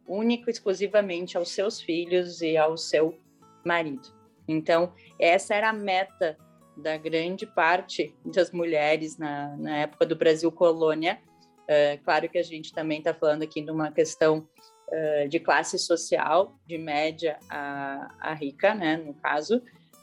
único 0.07 0.51
e 0.51 0.53
exclusivamente 0.53 1.37
aos 1.37 1.51
seus 1.51 1.81
filhos 1.81 2.43
e 2.43 2.57
ao 2.57 2.77
seu 2.77 3.19
marido. 3.65 4.09
Então, 4.49 4.93
essa 5.19 5.55
era 5.55 5.71
a 5.71 5.73
meta 5.73 6.37
da 6.77 6.97
grande 6.97 7.47
parte 7.47 8.15
das 8.25 8.51
mulheres 8.51 9.17
na, 9.19 9.57
na 9.57 9.77
época 9.79 10.05
do 10.05 10.17
Brasil 10.17 10.51
colônia. 10.51 11.21
É, 11.69 11.99
claro 11.99 12.29
que 12.29 12.39
a 12.39 12.43
gente 12.43 12.73
também 12.73 12.99
está 12.99 13.15
falando 13.15 13.43
aqui 13.43 13.63
de 13.63 13.71
uma 13.71 13.93
questão 13.93 14.49
uh, 14.89 15.29
de 15.29 15.39
classe 15.39 15.79
social, 15.79 16.59
de 16.67 16.77
média 16.77 17.39
a, 17.49 18.15
a 18.19 18.35
rica, 18.35 18.75
né, 18.75 18.97
no 18.97 19.15
caso, 19.15 19.63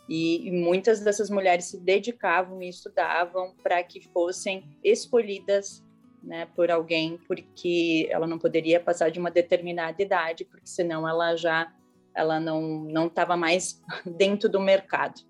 e, 0.09 0.51
muitas 0.51 1.01
dessas 1.01 1.29
mulheres 1.29 1.65
se 1.65 1.79
dedicavam 1.79 2.61
e 2.61 2.69
estudavam 2.69 3.53
para 3.61 3.83
que 3.83 4.01
fossem 4.01 4.63
escolhidas 4.83 5.85
né, 6.23 6.47
por 6.55 6.71
alguém 6.71 7.17
porque 7.27 8.07
ela 8.09 8.27
não 8.27 8.39
poderia 8.39 8.79
passar 8.79 9.09
de 9.09 9.19
uma 9.19 9.31
determinada 9.31 10.01
idade, 10.01 10.43
porque 10.45 10.67
senão 10.67 11.07
ela 11.07 11.35
já 11.35 11.71
ela 12.15 12.39
não 12.39 12.61
não 12.85 13.07
estava 13.07 13.37
mais 13.37 13.81
dentro 14.17 14.49
do 14.49 14.59
mercado 14.59 15.21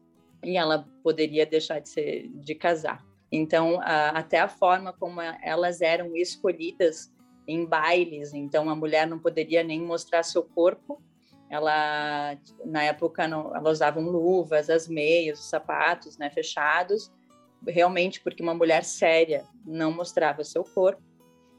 e 0.43 0.57
ela 0.57 0.87
poderia 1.03 1.45
deixar 1.45 1.79
de 1.79 1.89
ser 1.89 2.29
de 2.29 2.55
casar. 2.55 3.05
Então, 3.31 3.79
a, 3.81 4.09
até 4.09 4.39
a 4.39 4.47
forma 4.47 4.93
como 4.93 5.21
elas 5.21 5.81
eram 5.81 6.15
escolhidas 6.15 7.11
em 7.47 7.65
bailes, 7.65 8.33
então 8.33 8.69
a 8.69 8.75
mulher 8.75 9.07
não 9.07 9.19
poderia 9.19 9.63
nem 9.63 9.81
mostrar 9.81 10.23
seu 10.23 10.43
corpo. 10.43 11.01
Ela 11.49 12.37
na 12.65 12.83
época 12.83 13.27
não, 13.27 13.55
ela 13.55 13.71
usavam 13.71 14.03
luvas, 14.03 14.69
as 14.69 14.87
meias, 14.87 15.39
os 15.39 15.49
sapatos, 15.49 16.17
né, 16.17 16.29
fechados 16.29 17.11
realmente 17.67 18.21
porque 18.21 18.41
uma 18.41 18.53
mulher 18.53 18.83
séria 18.83 19.45
não 19.65 19.91
mostrava 19.91 20.43
seu 20.43 20.63
corpo, 20.63 21.01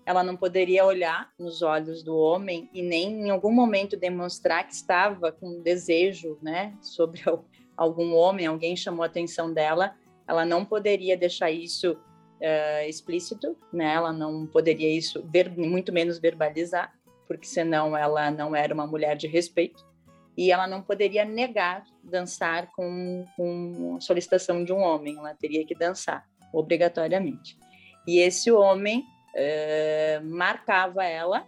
ela 0.07 0.23
não 0.23 0.37
poderia 0.37 0.85
olhar 0.85 1.31
nos 1.39 1.63
olhos 1.63 2.03
do 2.03 2.17
homem 2.17 2.69
e 2.73 2.83
nem 2.83 3.27
em 3.27 3.31
algum 3.31 3.53
momento 3.53 3.97
demonstrar 3.97 4.67
que 4.67 4.73
estava 4.73 5.31
com 5.31 5.63
desejo, 5.63 6.39
né, 6.43 6.77
sobre 6.81 7.23
algum 7.77 8.15
homem, 8.15 8.47
alguém 8.47 8.77
chamou 8.77 9.03
a 9.03 9.07
atenção 9.07 9.53
dela, 9.53 9.95
ela 10.27 10.45
não 10.45 10.65
poderia 10.65 11.17
deixar 11.17 11.51
isso 11.51 11.93
uh, 11.93 12.89
explícito, 12.89 13.57
né? 13.73 13.95
Ela 13.95 14.13
não 14.13 14.47
poderia 14.47 14.97
isso 14.97 15.25
ver, 15.29 15.51
muito 15.57 15.93
menos 15.93 16.19
verbalizar, 16.19 16.93
porque 17.31 17.47
senão 17.47 17.97
ela 17.97 18.29
não 18.29 18.57
era 18.57 18.75
uma 18.75 18.89
mulher 18.89 19.17
de 19.17 19.29
respeito 19.29 19.87
e 20.37 20.51
ela 20.51 20.67
não 20.67 20.83
poderia 20.83 21.25
negar 21.25 21.85
dançar 22.03 22.67
com, 22.73 23.25
com 23.37 24.01
solicitação 24.01 24.65
de 24.65 24.73
um 24.73 24.81
homem, 24.81 25.17
ela 25.17 25.33
teria 25.33 25.65
que 25.65 25.73
dançar 25.73 26.27
obrigatoriamente. 26.53 27.57
E 28.05 28.19
esse 28.19 28.51
homem 28.51 29.07
uh, 29.29 30.29
marcava 30.29 31.05
ela 31.05 31.47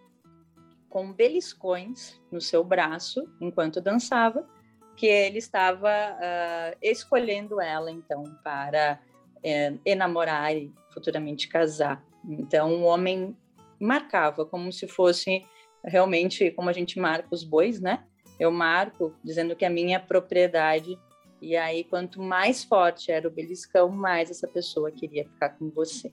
com 0.89 1.13
beliscões 1.13 2.23
no 2.31 2.41
seu 2.41 2.63
braço 2.63 3.21
enquanto 3.41 3.81
dançava, 3.81 4.49
que 4.97 5.07
ele 5.07 5.39
estava 5.39 5.89
uh, 5.91 6.79
escolhendo 6.81 7.61
ela 7.61 7.91
então 7.91 8.23
para 8.45 9.01
uh, 9.39 9.81
enamorar 9.85 10.55
e 10.55 10.73
futuramente 10.91 11.49
casar. 11.49 12.05
Então 12.25 12.73
o 12.73 12.83
homem 12.83 13.37
marcava 13.81 14.47
como 14.47 14.73
se 14.73 14.87
fosse 14.87 15.45
realmente 15.85 16.51
como 16.53 16.69
a 16.69 16.73
gente 16.73 16.99
marca 16.99 17.29
os 17.31 17.45
bois, 17.45 17.81
né? 17.81 18.05
eu 18.43 18.51
marco 18.51 19.15
dizendo 19.23 19.55
que 19.55 19.65
é 19.65 19.69
minha 19.69 20.01
propriedade. 20.01 20.99
E 21.41 21.57
aí, 21.57 21.85
quanto 21.85 22.21
mais 22.21 22.65
forte 22.65 23.11
era 23.11 23.27
o 23.27 23.31
beliscão, 23.31 23.89
mais 23.89 24.31
essa 24.31 24.49
pessoa 24.49 24.91
queria 24.91 25.25
ficar 25.25 25.51
com 25.51 25.71
você. 25.71 26.13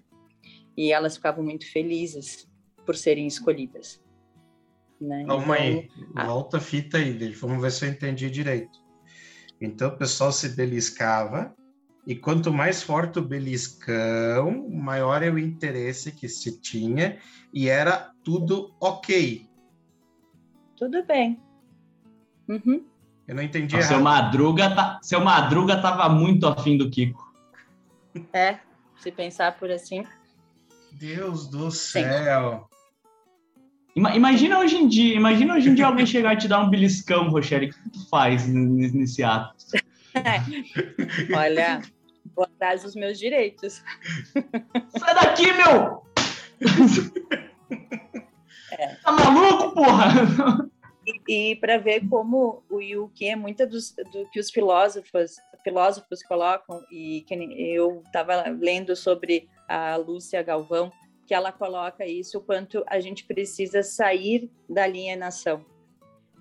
e 0.77 0.93
elas 0.93 1.15
ficavam 1.17 1.43
muito 1.43 1.69
felizes 1.69 2.47
por 2.85 2.95
serem 2.95 3.27
escolhidas. 3.27 4.01
Né? 5.01 5.25
Calma 5.25 5.57
então, 5.59 5.79
aí, 5.81 5.89
a... 6.15 6.25
volta 6.25 6.57
a 6.57 6.61
fita 6.61 6.97
aí, 6.97 7.11
vamos 7.33 7.61
ver 7.61 7.71
se 7.71 7.85
eu 7.85 7.89
entendi 7.89 8.29
direito. 8.29 8.79
Então 9.59 9.89
o 9.89 9.97
pessoal 9.97 10.31
se 10.31 10.49
beliscava, 10.49 11.53
e 12.07 12.15
quanto 12.15 12.53
mais 12.53 12.81
forte 12.81 13.19
o 13.19 13.21
beliscão, 13.21 14.69
maior 14.69 15.21
é 15.21 15.29
o 15.29 15.37
interesse 15.37 16.13
que 16.13 16.29
se 16.29 16.61
tinha, 16.61 17.19
e 17.53 17.67
era 17.67 18.11
tudo 18.23 18.73
ok. 18.79 19.48
Tudo 20.79 21.03
bem. 21.03 21.37
Uhum. 22.47 22.85
Eu 23.27 23.35
não 23.35 23.43
entendi. 23.43 23.83
Seu 23.83 23.99
Madruga, 23.99 24.73
tá, 24.73 24.99
seu 25.03 25.19
Madruga 25.19 25.81
tava 25.81 26.07
muito 26.07 26.47
afim 26.47 26.77
do 26.77 26.89
Kiko. 26.89 27.29
É, 28.31 28.59
se 28.97 29.11
pensar 29.11 29.59
por 29.59 29.69
assim. 29.69 30.05
Deus 30.93 31.49
do 31.49 31.69
céu. 31.69 32.69
Imagina 33.93 34.59
hoje 34.59 34.77
em 34.77 34.87
dia, 34.87 35.15
imagina 35.15 35.55
hoje 35.55 35.69
em 35.69 35.75
dia 35.75 35.85
alguém 35.85 36.05
chegar 36.05 36.33
e 36.33 36.37
te 36.37 36.47
dar 36.47 36.61
um 36.61 36.69
beliscão, 36.69 37.29
Rochelle. 37.29 37.67
O 37.67 37.69
que 37.69 37.89
tu 37.89 38.09
faz 38.09 38.47
nesse 38.47 39.21
ato? 39.21 39.53
Olha, 41.35 41.81
vou 42.33 42.45
atrás 42.45 42.83
dos 42.83 42.95
meus 42.95 43.19
direitos. 43.19 43.83
Sai 44.97 45.13
daqui, 45.13 45.51
meu! 45.51 46.03
É. 48.79 48.95
Tá 48.95 49.11
maluco, 49.11 49.73
porra? 49.73 50.69
E, 51.05 51.51
e 51.51 51.55
para 51.57 51.77
ver 51.77 52.07
como 52.07 52.63
o 52.69 52.79
Yuki 52.79 53.27
é 53.27 53.35
muito 53.35 53.67
dos, 53.67 53.93
do 54.11 54.29
que 54.29 54.39
os 54.39 54.49
filósofos 54.49 55.35
filósofos 55.61 56.23
colocam 56.23 56.81
e 56.89 57.25
que 57.27 57.33
eu 57.73 58.01
estava 58.05 58.43
lendo 58.49 58.95
sobre 58.95 59.49
a 59.67 59.97
Lúcia 59.97 60.41
Galvão 60.41 60.89
que 61.27 61.33
ela 61.33 61.51
coloca 61.51 62.05
isso 62.05 62.37
o 62.37 62.41
quanto 62.41 62.83
a 62.87 63.01
gente 63.01 63.25
precisa 63.25 63.83
sair 63.83 64.49
da 64.69 64.83
alienação 64.83 65.65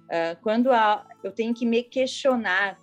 uh, 0.04 0.40
quando 0.40 0.70
a, 0.70 1.04
eu 1.24 1.32
tenho 1.32 1.52
que 1.52 1.66
me 1.66 1.82
questionar 1.82 2.78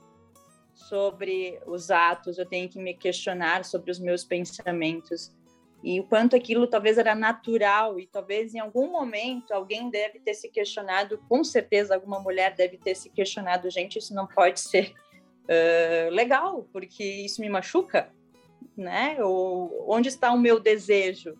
sobre 0.74 1.58
os 1.66 1.90
atos 1.90 2.38
eu 2.38 2.46
tenho 2.46 2.68
que 2.68 2.80
me 2.80 2.94
questionar 2.94 3.64
sobre 3.64 3.90
os 3.90 4.00
meus 4.00 4.26
pensamentos 4.26 5.34
e 5.86 6.00
o 6.00 6.04
quanto 6.04 6.36
aquilo 6.36 6.66
talvez 6.66 6.98
era 6.98 7.14
natural 7.14 8.00
e 8.00 8.08
talvez 8.08 8.56
em 8.56 8.60
algum 8.60 8.92
momento 8.92 9.52
alguém 9.52 9.88
deve 9.92 10.20
ter 10.20 10.34
se 10.34 10.50
questionado, 10.50 11.20
com 11.30 11.44
certeza 11.44 11.94
alguma 11.94 12.20
mulher 12.20 12.56
deve 12.56 12.76
ter 12.76 12.96
se 12.96 13.08
questionado, 13.12 13.70
gente, 13.70 14.00
isso 14.00 14.12
não 14.12 14.26
pode 14.26 14.60
ser 14.60 14.96
uh, 15.44 16.10
legal, 16.10 16.68
porque 16.74 17.04
isso 17.04 17.40
me 17.40 17.50
machuca, 17.50 18.12
né? 18.76 19.24
Ou 19.24 19.86
onde 19.88 20.10
está 20.10 20.32
o 20.32 20.40
meu 20.40 20.60
desejo? 20.60 21.38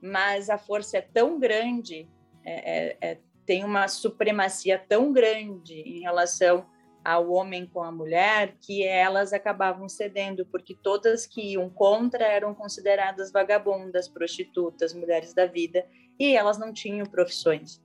Mas 0.00 0.48
a 0.48 0.56
força 0.56 0.98
é 0.98 1.00
tão 1.00 1.40
grande, 1.40 2.08
é, 2.44 2.52
é, 2.76 2.96
é, 3.00 3.18
tem 3.44 3.64
uma 3.64 3.88
supremacia 3.88 4.78
tão 4.78 5.12
grande 5.12 5.74
em 5.74 6.02
relação 6.02 6.64
ao 7.04 7.30
homem 7.30 7.66
com 7.66 7.82
a 7.82 7.90
mulher 7.90 8.56
que 8.60 8.84
elas 8.84 9.32
acabavam 9.32 9.88
cedendo, 9.88 10.46
porque 10.46 10.74
todas 10.74 11.26
que 11.26 11.52
iam 11.52 11.68
contra 11.68 12.24
eram 12.24 12.54
consideradas 12.54 13.32
vagabundas, 13.32 14.08
prostitutas, 14.08 14.94
mulheres 14.94 15.34
da 15.34 15.46
vida, 15.46 15.84
e 16.18 16.36
elas 16.36 16.58
não 16.58 16.72
tinham 16.72 17.06
profissões. 17.06 17.82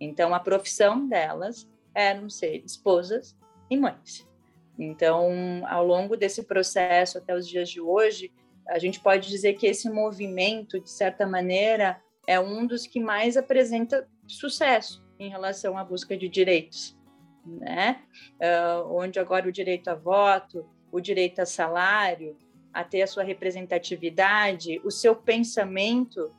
Então, 0.00 0.34
a 0.34 0.40
profissão 0.40 1.06
delas 1.06 1.68
eram 1.94 2.28
ser 2.28 2.62
esposas 2.64 3.36
e 3.70 3.76
mães. 3.76 4.26
Então, 4.78 5.62
ao 5.66 5.86
longo 5.86 6.16
desse 6.16 6.42
processo 6.42 7.18
até 7.18 7.34
os 7.34 7.48
dias 7.48 7.68
de 7.68 7.80
hoje, 7.80 8.32
a 8.68 8.78
gente 8.78 9.00
pode 9.00 9.28
dizer 9.28 9.54
que 9.54 9.66
esse 9.66 9.88
movimento, 9.88 10.80
de 10.80 10.90
certa 10.90 11.26
maneira, 11.26 12.00
é 12.26 12.38
um 12.38 12.66
dos 12.66 12.86
que 12.86 13.00
mais 13.00 13.36
apresenta 13.36 14.06
sucesso 14.26 15.04
em 15.18 15.30
relação 15.30 15.78
à 15.78 15.84
busca 15.84 16.16
de 16.16 16.28
direitos 16.28 16.96
né? 17.46 18.02
Uh, 18.40 18.92
onde 18.92 19.18
agora 19.18 19.48
o 19.48 19.52
direito 19.52 19.88
a 19.88 19.94
voto, 19.94 20.66
o 20.90 21.00
direito 21.00 21.40
a 21.40 21.46
salário, 21.46 22.36
a 22.72 22.84
ter 22.84 23.02
a 23.02 23.06
sua 23.06 23.22
representatividade, 23.22 24.80
o 24.84 24.90
seu 24.90 25.14
pensamento. 25.14 26.30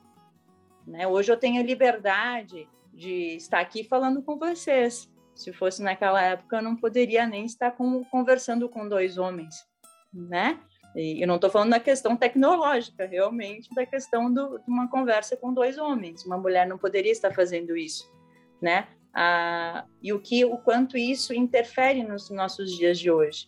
Né? 0.86 1.08
Hoje 1.08 1.32
eu 1.32 1.38
tenho 1.38 1.62
a 1.62 1.66
liberdade 1.66 2.68
de 2.94 3.36
estar 3.36 3.60
aqui 3.60 3.84
falando 3.84 4.22
com 4.22 4.38
vocês. 4.38 5.10
Se 5.36 5.54
fosse 5.54 5.82
naquela 5.82 6.22
época, 6.22 6.58
eu 6.58 6.64
não 6.64 6.76
poderia 6.76 7.26
nem 7.28 7.46
estar 7.46 7.72
com, 7.72 8.04
conversando 8.06 8.68
com 8.68 8.88
dois 8.88 9.18
homens, 9.18 9.56
né? 10.12 10.60
E 10.96 11.22
eu 11.22 11.28
não 11.28 11.36
estou 11.36 11.50
falando 11.50 11.70
da 11.70 11.80
questão 11.80 12.18
tecnológica, 12.18 13.06
realmente 13.06 13.74
da 13.76 13.86
questão 13.86 14.34
do, 14.34 14.58
de 14.58 14.68
uma 14.68 14.88
conversa 14.90 15.38
com 15.38 15.54
dois 15.54 15.78
homens. 15.78 16.26
Uma 16.26 16.40
mulher 16.40 16.68
não 16.68 16.78
poderia 16.78 17.12
estar 17.12 17.32
fazendo 17.32 17.78
isso, 17.78 18.12
né? 18.60 18.88
Ah, 19.20 19.84
e 20.00 20.14
o 20.14 20.20
que, 20.20 20.46
o 20.46 20.60
quanto 20.60 20.96
isso 20.96 21.34
interfere 21.34 22.04
nos 22.04 22.30
nossos 22.30 22.72
dias 22.78 23.00
de 23.00 23.10
hoje. 23.10 23.48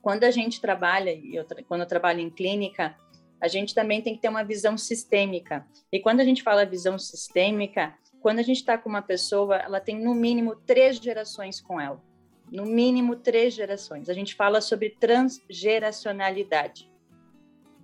Quando 0.00 0.24
a 0.24 0.30
gente 0.30 0.58
trabalha, 0.58 1.10
eu, 1.10 1.44
quando 1.68 1.82
eu 1.82 1.86
trabalho 1.86 2.20
em 2.20 2.30
clínica, 2.30 2.96
a 3.38 3.46
gente 3.46 3.74
também 3.74 4.00
tem 4.00 4.14
que 4.14 4.22
ter 4.22 4.30
uma 4.30 4.42
visão 4.42 4.78
sistêmica. 4.78 5.66
E 5.92 6.00
quando 6.00 6.20
a 6.20 6.24
gente 6.24 6.42
fala 6.42 6.64
visão 6.64 6.98
sistêmica, 6.98 7.94
quando 8.22 8.38
a 8.38 8.42
gente 8.42 8.56
está 8.56 8.78
com 8.78 8.88
uma 8.88 9.02
pessoa, 9.02 9.56
ela 9.56 9.80
tem 9.80 10.02
no 10.02 10.14
mínimo 10.14 10.56
três 10.56 10.96
gerações 10.96 11.60
com 11.60 11.78
ela. 11.78 12.02
No 12.50 12.64
mínimo 12.64 13.16
três 13.16 13.52
gerações. 13.52 14.08
A 14.08 14.14
gente 14.14 14.34
fala 14.34 14.62
sobre 14.62 14.96
transgeracionalidade. 14.98 16.90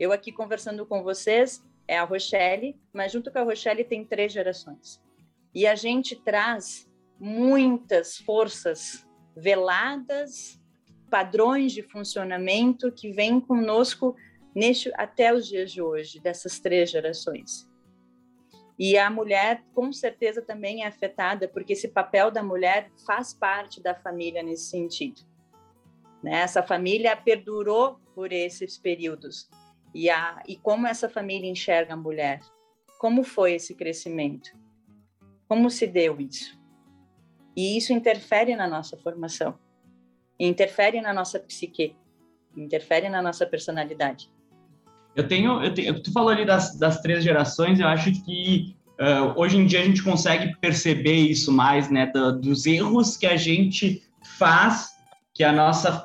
Eu 0.01 0.13
aqui 0.13 0.33
conversando 0.33 0.87
com 0.87 1.03
vocês 1.03 1.63
é 1.87 1.99
a 1.99 2.05
Rochelle, 2.05 2.75
mas 2.91 3.13
junto 3.13 3.31
com 3.31 3.39
a 3.39 3.43
Rochelle 3.43 3.85
tem 3.85 4.03
três 4.03 4.33
gerações. 4.33 4.99
E 5.55 5.67
a 5.67 5.75
gente 5.75 6.15
traz 6.15 6.86
muitas 7.19 8.19
forças 8.19 9.07
veladas, 9.37 10.61
padrões 11.11 11.73
de 11.73 11.83
funcionamento 11.83 12.91
que 12.93 13.13
vêm 13.13 13.41
conosco 13.41 14.17
neste, 14.55 14.91
até 14.95 15.33
os 15.35 15.47
dias 15.47 15.71
de 15.71 15.83
hoje, 15.83 16.21
dessas 16.21 16.59
três 16.59 16.91
gerações. 16.91 17.69
E 18.79 18.99
a 18.99 19.09
mulher, 19.11 19.65
com 19.75 19.91
certeza, 19.93 20.43
também 20.43 20.83
é 20.83 20.87
afetada, 20.87 21.49
porque 21.49 21.73
esse 21.73 21.89
papel 21.89 22.31
da 22.31 22.43
mulher 22.43 22.91
faz 23.07 23.33
parte 23.33 23.83
da 23.83 23.95
família 23.95 24.43
nesse 24.43 24.71
sentido. 24.71 25.23
Né? 26.23 26.41
Essa 26.41 26.63
família 26.63 27.17
perdurou 27.17 27.99
por 28.15 28.33
esses 28.33 28.77
períodos. 28.77 29.49
E, 29.95 30.11
a, 30.11 30.43
e 30.47 30.57
como 30.57 30.87
essa 30.87 31.09
família 31.09 31.51
enxerga 31.51 31.95
a 31.95 31.97
mulher? 31.97 32.41
Como 32.99 33.23
foi 33.23 33.55
esse 33.55 33.75
crescimento? 33.75 34.51
Como 35.49 35.71
se 35.71 35.87
deu 35.87 36.21
isso? 36.21 36.56
E 37.57 37.77
isso 37.77 37.93
interfere 37.93 38.55
na 38.55 38.69
nossa 38.69 38.97
formação, 38.97 39.55
interfere 40.39 41.01
na 41.01 41.13
nossa 41.15 41.39
psique, 41.39 41.97
interfere 42.55 43.09
na 43.09 43.23
nossa 43.23 43.47
personalidade. 43.47 44.31
Eu 45.15 45.27
tenho, 45.27 45.63
eu 45.63 45.73
tenho 45.73 46.03
tu 46.03 46.13
falou 46.13 46.29
ali 46.29 46.45
das, 46.45 46.79
das 46.79 47.01
três 47.01 47.25
gerações, 47.25 47.81
eu 47.81 47.89
acho 47.89 48.13
que 48.23 48.77
uh, 49.01 49.33
hoje 49.41 49.57
em 49.57 49.67
dia 49.67 49.81
a 49.81 49.85
gente 49.85 50.03
consegue 50.03 50.55
perceber 50.61 51.17
isso 51.17 51.51
mais, 51.51 51.91
né, 51.91 52.07
do, 52.07 52.39
dos 52.39 52.67
erros 52.67 53.17
que 53.17 53.27
a 53.27 53.37
gente 53.37 54.03
faz, 54.39 54.96
que 55.37 55.45
a 55.45 55.53
nossa, 55.53 56.03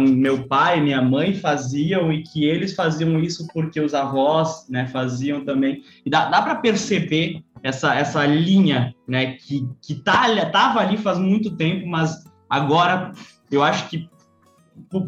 meu 0.00 0.48
pai, 0.48 0.80
minha 0.80 1.00
mãe 1.00 1.32
faziam 1.32 2.12
e 2.12 2.24
que 2.24 2.44
eles 2.44 2.74
faziam 2.74 3.20
isso 3.20 3.46
porque 3.54 3.80
os 3.80 3.94
avós, 3.94 4.66
né, 4.68 4.88
faziam 4.88 5.44
também. 5.44 5.84
E 6.04 6.10
dá, 6.10 6.28
dá 6.28 6.42
para 6.42 6.56
perceber 6.56 7.44
essa, 7.62 7.94
essa 7.94 8.26
linha, 8.26 8.92
né, 9.06 9.34
que, 9.34 9.64
que 9.80 9.94
tá, 9.94 10.24
tava 10.46 10.80
ali 10.80 10.96
faz 10.96 11.18
muito 11.18 11.56
tempo, 11.56 11.86
mas 11.86 12.24
agora 12.50 13.12
eu 13.48 13.62
acho 13.62 13.88
que 13.88 14.10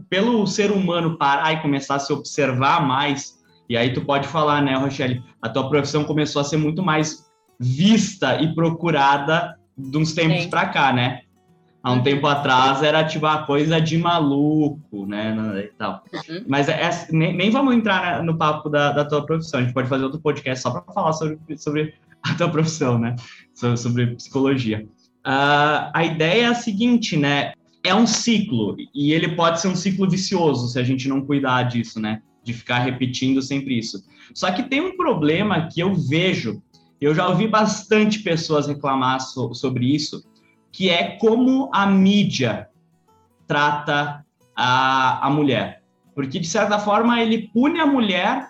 pelo 0.09 0.47
ser 0.47 0.71
humano 0.71 1.19
parar 1.19 1.55
e 1.55 1.61
começar 1.61 1.97
a 1.97 1.99
se 1.99 2.13
observar 2.13 2.87
mais, 2.87 3.43
e 3.69 3.77
aí 3.77 3.93
tu 3.93 4.01
pode 4.05 4.29
falar, 4.29 4.63
né, 4.63 4.77
Rochelle, 4.77 5.25
a 5.43 5.49
tua 5.49 5.69
profissão 5.69 6.05
começou 6.05 6.41
a 6.41 6.45
ser 6.45 6.57
muito 6.57 6.85
mais 6.85 7.27
vista 7.59 8.41
e 8.41 8.55
procurada 8.55 9.59
de 9.77 9.99
uns 9.99 10.13
tempos 10.13 10.47
para 10.47 10.69
cá, 10.69 10.93
né? 10.93 11.23
Há 11.87 11.93
um 11.93 12.03
tempo 12.03 12.27
atrás 12.27 12.83
era 12.83 13.05
tipo 13.05 13.27
uma 13.27 13.45
coisa 13.45 13.81
de 13.81 13.97
maluco, 13.97 15.07
né? 15.07 15.37
E 15.61 15.69
tal. 15.79 16.03
Uhum. 16.13 16.45
Mas 16.49 16.69
é, 16.69 16.83
é, 16.83 16.91
nem, 17.13 17.33
nem, 17.33 17.49
vamos 17.49 17.77
entrar 17.77 18.25
no 18.25 18.37
papo 18.37 18.69
da, 18.69 18.91
da, 18.91 19.05
tua 19.05 19.25
profissão, 19.25 19.61
a 19.61 19.63
gente 19.63 19.73
pode 19.73 19.89
fazer 19.89 20.03
outro 20.03 20.19
podcast 20.19 20.65
só 20.65 20.73
para 20.73 20.93
falar 20.93 21.13
sobre, 21.13 21.39
sobre 21.57 21.95
a 22.25 22.35
tua 22.35 22.49
profissão, 22.49 22.99
né? 22.99 23.15
Sobre, 23.55 23.77
sobre 23.77 24.07
psicologia. 24.17 24.85
Uh, 25.25 25.87
a 25.95 26.05
ideia 26.05 26.47
é 26.47 26.47
a 26.47 26.55
seguinte, 26.57 27.17
né? 27.17 27.53
É 27.85 27.95
um 27.95 28.05
ciclo 28.05 28.75
e 28.93 29.13
ele 29.13 29.37
pode 29.37 29.61
ser 29.61 29.69
um 29.69 29.77
ciclo 29.77 30.11
vicioso 30.11 30.67
se 30.67 30.81
a 30.81 30.83
gente 30.83 31.07
não 31.09 31.21
cuidar 31.21 31.63
disso, 31.63 32.01
né? 32.01 32.21
De 32.43 32.53
ficar 32.53 32.81
repetindo 32.81 33.41
sempre 33.41 33.79
isso. 33.79 34.03
Só 34.35 34.51
que 34.51 34.65
tem 34.65 34.81
um 34.81 34.97
problema 34.97 35.69
que 35.69 35.79
eu 35.79 35.95
vejo, 35.95 36.61
eu 37.01 37.15
já 37.15 37.29
ouvi 37.29 37.47
bastante 37.47 38.25
pessoas 38.25 38.67
reclamar 38.67 39.21
so, 39.21 39.55
sobre 39.55 39.95
isso, 39.95 40.25
que 40.77 40.91
é 40.91 41.13
como 41.13 41.71
a 41.73 41.87
mídia 41.87 42.69
trata 43.47 44.23
a, 44.55 45.27
a 45.27 45.31
mulher. 45.31 45.83
Porque, 46.15 46.39
de 46.39 46.47
certa 46.47 46.79
forma, 46.79 47.19
ele 47.19 47.49
pune 47.49 47.81
a 47.81 47.87
mulher 47.87 48.47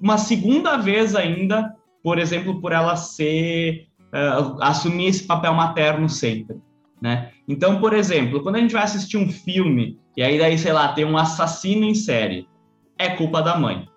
uma 0.00 0.16
segunda 0.16 0.76
vez 0.76 1.16
ainda, 1.16 1.74
por 2.04 2.20
exemplo, 2.20 2.60
por 2.60 2.70
ela 2.70 2.94
ser 2.94 3.88
uh, 4.12 4.62
assumir 4.62 5.06
esse 5.06 5.24
papel 5.24 5.54
materno 5.54 6.08
sempre, 6.08 6.56
né? 7.02 7.32
Então, 7.48 7.80
por 7.80 7.92
exemplo, 7.92 8.44
quando 8.44 8.56
a 8.56 8.60
gente 8.60 8.72
vai 8.72 8.84
assistir 8.84 9.16
um 9.16 9.28
filme 9.28 9.98
e 10.16 10.22
aí 10.22 10.38
daí 10.38 10.56
sei 10.56 10.72
lá 10.72 10.92
tem 10.92 11.04
um 11.04 11.18
assassino 11.18 11.84
em 11.84 11.94
série, 11.96 12.46
é 12.96 13.08
culpa 13.08 13.42
da 13.42 13.58
mãe. 13.58 13.88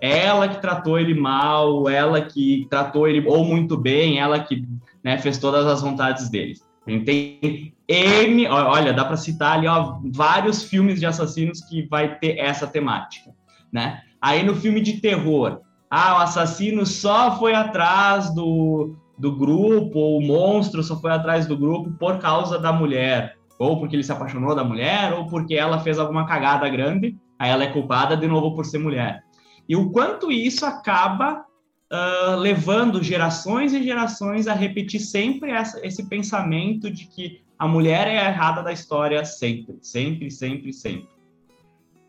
Ela 0.00 0.48
que 0.48 0.62
tratou 0.62 0.98
ele 0.98 1.12
mal, 1.12 1.90
ela 1.90 2.22
que 2.22 2.66
tratou 2.70 3.06
ele 3.06 3.26
ou 3.28 3.44
muito 3.44 3.76
bem, 3.76 4.18
ela 4.18 4.40
que 4.40 4.66
né, 5.04 5.18
fez 5.18 5.36
todas 5.36 5.66
as 5.66 5.82
vontades 5.82 6.30
dele. 6.30 6.54
Tem 6.86 7.74
M, 7.88 8.46
olha, 8.48 8.92
dá 8.92 9.04
para 9.04 9.16
citar 9.16 9.58
ali 9.58 9.66
ó, 9.66 9.98
vários 10.12 10.62
filmes 10.62 11.00
de 11.00 11.06
assassinos 11.06 11.60
que 11.62 11.86
vai 11.88 12.18
ter 12.18 12.38
essa 12.38 12.66
temática, 12.66 13.30
né? 13.72 14.02
Aí 14.20 14.42
no 14.42 14.54
filme 14.54 14.80
de 14.80 15.00
terror, 15.00 15.60
ah, 15.90 16.14
o 16.14 16.22
assassino 16.22 16.84
só 16.84 17.38
foi 17.38 17.54
atrás 17.54 18.34
do, 18.34 18.96
do 19.18 19.36
grupo, 19.36 19.98
ou 19.98 20.18
o 20.18 20.26
monstro 20.26 20.82
só 20.82 20.96
foi 21.00 21.12
atrás 21.12 21.46
do 21.46 21.56
grupo 21.56 21.90
por 21.92 22.18
causa 22.18 22.58
da 22.58 22.72
mulher, 22.72 23.36
ou 23.58 23.78
porque 23.78 23.96
ele 23.96 24.04
se 24.04 24.12
apaixonou 24.12 24.54
da 24.54 24.64
mulher, 24.64 25.12
ou 25.12 25.26
porque 25.26 25.54
ela 25.54 25.80
fez 25.80 25.98
alguma 25.98 26.26
cagada 26.26 26.68
grande, 26.68 27.16
aí 27.38 27.50
ela 27.50 27.64
é 27.64 27.72
culpada 27.72 28.16
de 28.16 28.26
novo 28.26 28.54
por 28.54 28.64
ser 28.64 28.78
mulher. 28.78 29.22
E 29.68 29.74
o 29.74 29.90
quanto 29.90 30.30
isso 30.30 30.66
acaba 30.66 31.45
uh, 31.92 32.36
levando 32.36 33.02
gerações 33.02 33.72
e 33.72 33.82
gerações 33.82 34.46
a 34.46 34.54
repetir 34.54 35.00
sempre 35.00 35.50
essa, 35.50 35.84
esse 35.86 36.08
pensamento 36.08 36.90
de 36.90 37.06
que 37.06 37.44
a 37.58 37.66
mulher 37.66 38.06
é 38.06 38.18
a 38.18 38.28
errada 38.28 38.62
da 38.62 38.72
história 38.72 39.24
sempre, 39.24 39.78
sempre, 39.80 40.30
sempre, 40.30 40.72
sempre. 40.72 41.08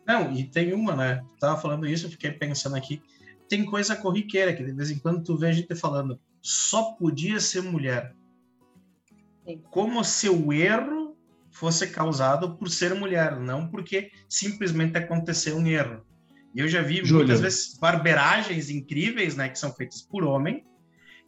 Não, 0.06 0.32
e 0.32 0.44
tem 0.44 0.72
uma, 0.72 0.94
né? 0.94 1.16
Tu 1.34 1.38
tava 1.38 1.60
falando 1.60 1.86
isso, 1.86 2.06
eu 2.06 2.10
fiquei 2.10 2.30
pensando 2.32 2.76
aqui. 2.76 3.02
Tem 3.48 3.64
coisa 3.64 3.96
corriqueira 3.96 4.54
que 4.54 4.62
de 4.62 4.72
vez 4.72 4.90
em 4.90 4.98
quando 4.98 5.22
tu 5.22 5.36
vê 5.36 5.48
a 5.48 5.52
gente 5.52 5.74
falando, 5.74 6.18
só 6.40 6.92
podia 6.92 7.40
ser 7.40 7.62
mulher. 7.62 8.14
Sim. 9.46 9.62
Como 9.70 10.02
se 10.04 10.28
o 10.28 10.52
erro 10.52 11.16
fosse 11.50 11.88
causado 11.88 12.56
por 12.56 12.68
ser 12.68 12.94
mulher, 12.94 13.38
não 13.38 13.68
porque 13.68 14.12
simplesmente 14.28 14.96
aconteceu 14.96 15.56
um 15.56 15.66
erro. 15.66 16.04
E 16.58 16.60
eu 16.60 16.66
já 16.66 16.82
vi 16.82 16.96
Júlia. 16.96 17.18
muitas 17.18 17.40
vezes 17.40 17.78
barberagens 17.78 18.68
incríveis, 18.68 19.36
né, 19.36 19.48
que 19.48 19.56
são 19.56 19.72
feitas 19.72 20.02
por 20.02 20.24
homem, 20.24 20.64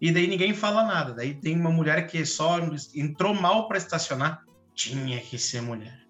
e 0.00 0.10
daí 0.10 0.26
ninguém 0.26 0.52
fala 0.52 0.82
nada. 0.82 1.14
Daí 1.14 1.34
tem 1.34 1.54
uma 1.54 1.70
mulher 1.70 2.08
que 2.08 2.26
só 2.26 2.58
entrou 2.96 3.32
mal 3.32 3.68
para 3.68 3.78
estacionar, 3.78 4.42
tinha 4.74 5.20
que 5.20 5.38
ser 5.38 5.62
mulher. 5.62 6.00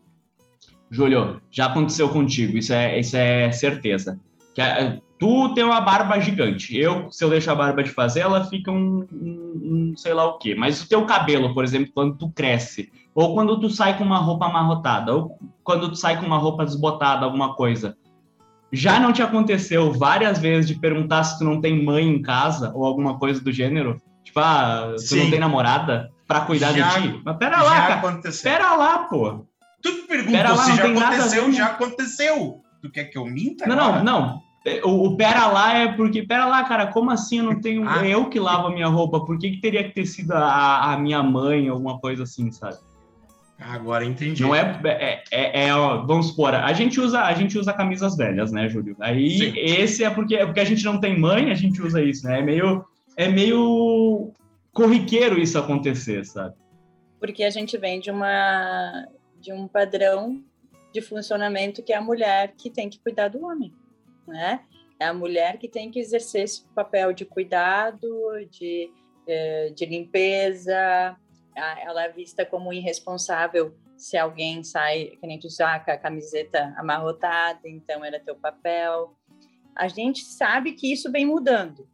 Júlio, 0.91 1.39
já 1.51 1.67
aconteceu 1.67 2.09
contigo, 2.09 2.57
isso 2.57 2.73
é, 2.73 2.99
isso 2.99 3.15
é 3.15 3.53
certeza. 3.53 4.19
Que 4.55 4.63
é, 4.63 4.99
tu 5.19 5.53
tem 5.53 5.65
uma 5.65 5.83
barba 5.83 6.19
gigante. 6.19 6.75
Eu, 6.75 7.13
se 7.13 7.23
eu 7.23 7.29
deixo 7.29 7.51
a 7.51 7.55
barba 7.55 7.83
de 7.83 7.91
fazer, 7.91 8.21
ela 8.21 8.47
fica 8.47 8.73
um, 8.73 9.07
um, 9.13 9.91
um, 9.93 9.97
sei 9.99 10.15
lá 10.15 10.25
o 10.25 10.39
quê. 10.39 10.55
Mas 10.55 10.83
o 10.83 10.89
teu 10.89 11.05
cabelo, 11.05 11.53
por 11.53 11.63
exemplo, 11.63 11.93
quando 11.93 12.17
tu 12.17 12.31
cresce, 12.31 12.91
ou 13.15 13.35
quando 13.35 13.61
tu 13.61 13.69
sai 13.69 13.99
com 13.99 14.05
uma 14.05 14.19
roupa 14.19 14.47
amarrotada, 14.47 15.15
ou 15.15 15.39
quando 15.63 15.91
tu 15.91 15.97
sai 15.97 16.19
com 16.19 16.25
uma 16.25 16.39
roupa 16.39 16.65
desbotada, 16.65 17.27
alguma 17.27 17.55
coisa, 17.55 17.99
já 18.73 19.01
não 19.01 19.13
te 19.13 19.23
aconteceu 19.23 19.93
várias 19.93 20.39
vezes 20.39 20.69
de 20.69 20.75
perguntar 20.79 21.25
se 21.25 21.39
tu 21.39 21.45
não 21.45 21.61
tem 21.61 21.83
mãe 21.85 22.07
em 22.07 22.23
casa 22.23 22.73
ou 22.75 22.85
alguma 22.85 23.19
coisa 23.19 23.41
do 23.41 23.53
gênero? 23.53 24.01
Tipo, 24.25 24.41
ah, 24.41 24.93
tu 24.97 25.01
Sim. 25.03 25.25
não 25.25 25.31
tem 25.31 25.41
namorada 25.41 26.11
pra 26.27 26.43
cuidar 26.43 26.73
já, 26.73 26.99
de 26.99 27.09
ti? 27.09 27.21
Mas 27.25 27.37
pera 27.37 27.63
lá, 27.63 27.77
cara. 27.77 27.95
Aconteceu. 27.95 28.51
Pera 28.51 28.75
lá, 28.75 28.99
pô. 28.99 29.45
Tu 29.83 29.93
perguntou 30.07 30.33
pera 30.33 30.53
lá, 30.53 30.65
se 30.65 30.77
já 30.77 30.85
aconteceu, 30.85 31.53
já 31.53 31.67
aconteceu. 31.67 32.61
Tu 32.83 32.91
quer 32.91 33.05
que 33.05 33.19
eu 33.19 33.27
minta 33.27 33.67
Não, 33.67 33.79
agora? 33.79 34.03
não, 34.05 34.21
não. 34.21 34.51
O, 34.85 35.07
o, 35.07 35.17
pera 35.17 35.47
lá 35.47 35.73
é 35.73 35.93
porque, 35.93 36.23
pera 36.23 36.45
lá, 36.45 36.63
cara, 36.65 36.89
como 36.89 37.11
assim 37.11 37.39
eu 37.39 37.45
não 37.45 37.61
tenho. 37.61 37.89
ah. 37.89 38.07
Eu 38.07 38.29
que 38.29 38.39
lavo 38.39 38.69
a 38.69 38.71
minha 38.71 38.89
roupa, 38.89 39.25
por 39.25 39.39
que, 39.39 39.53
que 39.53 39.61
teria 39.61 39.83
que 39.85 39.95
ter 39.95 40.05
sido 40.05 40.33
a, 40.33 40.93
a 40.93 40.99
minha 40.99 41.23
mãe, 41.23 41.69
alguma 41.69 41.99
coisa 41.99 42.25
assim, 42.25 42.53
sabe? 42.53 42.77
Agora 43.61 44.05
entendi. 44.05 44.43
Não 44.43 44.55
é, 44.55 44.81
é, 44.85 45.23
é, 45.31 45.67
é 45.67 45.73
vamos 45.73 46.29
supor, 46.29 46.55
a 46.55 46.73
gente 46.73 46.99
usa 46.99 47.23
a 47.23 47.35
gente 47.35 47.59
usa 47.59 47.73
camisas 47.73 48.17
velhas, 48.17 48.51
né, 48.51 48.69
Júlio? 48.69 48.97
Aí 49.01 49.39
Sim. 49.39 49.53
esse 49.57 50.03
é 50.03 50.11
porque 50.11 50.35
é 50.35 50.47
porque 50.47 50.61
a 50.61 50.65
gente 50.65 50.85
não 50.85 50.99
tem 50.99 51.19
mãe, 51.19 51.51
a 51.51 51.55
gente 51.55 51.81
usa 51.83 52.03
isso, 52.03 52.27
né? 52.27 52.41
É 52.41 52.43
meio 52.43 52.85
é 53.17 53.29
meio 53.29 54.33
corriqueiro 54.73 55.39
isso 55.39 55.59
acontecer, 55.59 56.25
sabe? 56.25 56.55
Porque 57.19 57.45
a 57.45 57.51
gente 57.51 57.77
vem 57.77 58.01
de 58.01 58.11
uma 58.11 59.07
de 59.39 59.53
um 59.53 59.69
padrão 59.69 60.43
de 60.93 61.03
funcionamento 61.03 61.83
que 61.83 61.93
é 61.93 61.97
a 61.97 62.03
mulher 62.03 62.55
que 62.57 62.71
tem 62.71 62.89
que 62.89 62.99
cuidar 62.99 63.29
do 63.29 63.45
homem, 63.45 63.73
né? 64.27 64.61
É 64.99 65.07
a 65.07 65.15
mulher 65.15 65.59
que 65.59 65.69
tem 65.69 65.91
que 65.91 65.99
exercer 65.99 66.45
esse 66.45 66.65
papel 66.75 67.13
de 67.13 67.25
cuidado, 67.25 68.07
de, 68.51 68.91
eh, 69.27 69.73
de 69.75 69.87
limpeza, 69.87 71.17
ela 71.61 72.05
é 72.05 72.09
vista 72.11 72.45
como 72.45 72.73
irresponsável 72.73 73.75
se 73.97 74.17
alguém 74.17 74.63
sai, 74.65 75.17
que 75.21 75.27
nem 75.27 75.39
tu 75.39 75.51
saca, 75.51 75.93
a 75.93 75.99
camiseta 75.99 76.75
amarrotada, 76.77 77.69
então 77.69 78.05
era 78.05 78.19
teu 78.19 78.35
papel. 78.35 79.15
A 79.77 79.89
gente 79.89 80.25
sabe 80.25 80.73
que 80.73 80.91
isso 80.91 81.13
vem 81.13 81.27
mudando, 81.27 81.87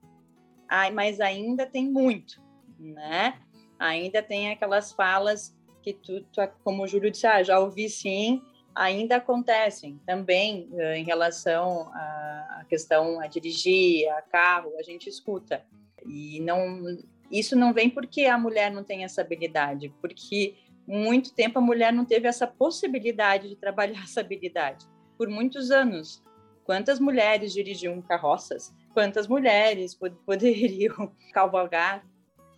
mas 0.95 1.21
ainda 1.21 1.67
tem 1.67 1.91
muito, 1.91 2.41
né? 2.79 3.41
Ainda 3.79 4.23
tem 4.23 4.51
aquelas 4.51 4.93
falas 4.93 5.55
que 5.83 5.93
tu, 5.93 6.23
tu 6.33 6.41
como 6.65 6.85
o 6.85 6.87
Júlio 6.87 7.11
disse, 7.11 7.27
ah, 7.27 7.43
já 7.43 7.59
ouvi 7.59 7.89
sim, 7.89 8.41
ainda 8.75 9.17
acontecem 9.17 10.01
também 10.07 10.69
eh, 10.75 10.99
em 10.99 11.05
relação 11.05 11.91
à 11.93 12.65
questão 12.69 13.21
a 13.21 13.27
dirigir, 13.27 14.09
a 14.11 14.23
carro, 14.23 14.73
a 14.79 14.83
gente 14.83 15.09
escuta. 15.09 15.65
E 16.05 16.41
não 16.41 16.85
isso 17.31 17.57
não 17.57 17.73
vem 17.73 17.91
porque 17.91 18.25
a 18.25 18.39
mulher 18.39 18.71
não 18.71 18.85
tem 18.85 19.05
essa 19.05 19.21
habilidade, 19.21 19.93
porque 20.01 20.57
muito 20.87 21.35
tempo 21.35 21.59
a 21.59 21.63
mulher 21.63 21.93
não 21.93 22.05
teve 22.05 22.29
essa 22.29 22.47
possibilidade 22.47 23.49
de 23.49 23.57
trabalhar 23.57 24.03
essa 24.05 24.21
habilidade. 24.21 24.87
Por 25.17 25.29
muitos 25.29 25.71
anos. 25.71 26.23
Quantas 26.65 26.99
mulheres 26.99 27.53
dirigiam 27.53 28.03
carroças? 28.03 28.75
Quantas 28.93 29.29
mulheres 29.29 29.95
pod 29.95 30.17
poderiam 30.27 31.13
cavalgar? 31.33 32.05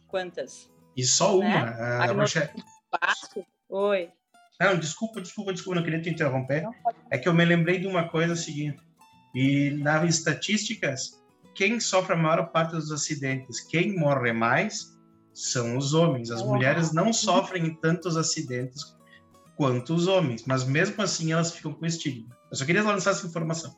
Quantas? 0.08 0.70
E 0.96 1.04
só 1.04 1.38
uma. 1.38 1.66
Né? 1.66 1.76
A 2.00 2.06
Rochelle... 2.06 2.50
Oi. 3.68 4.10
Não, 4.60 4.78
desculpa, 4.78 5.20
desculpa, 5.20 5.52
desculpa, 5.52 5.76
não 5.76 5.84
queria 5.84 6.00
te 6.00 6.08
interromper. 6.08 6.62
Não, 6.62 6.74
é 7.10 7.18
que 7.18 7.28
eu 7.28 7.34
me 7.34 7.44
lembrei 7.44 7.78
de 7.78 7.86
uma 7.86 8.08
coisa 8.08 8.34
seguinte. 8.34 8.80
E 9.34 9.70
nas 9.70 10.16
estatísticas, 10.16 11.22
quem 11.58 11.80
sofre 11.80 12.12
a 12.12 12.16
maior 12.16 12.52
parte 12.52 12.76
dos 12.76 12.92
acidentes, 12.92 13.58
quem 13.58 13.98
morre 13.98 14.32
mais, 14.32 14.96
são 15.34 15.76
os 15.76 15.92
homens. 15.92 16.30
As 16.30 16.40
mulheres 16.40 16.92
não 16.92 17.12
sofrem 17.12 17.74
tantos 17.82 18.16
acidentes 18.16 18.96
quanto 19.56 19.92
os 19.92 20.06
homens, 20.06 20.44
mas 20.46 20.64
mesmo 20.64 21.02
assim 21.02 21.32
elas 21.32 21.52
ficam 21.52 21.72
com 21.72 21.84
estigma. 21.84 22.28
Eu 22.48 22.56
só 22.56 22.64
queria 22.64 22.84
lançar 22.84 23.10
essa 23.10 23.26
informação. 23.26 23.74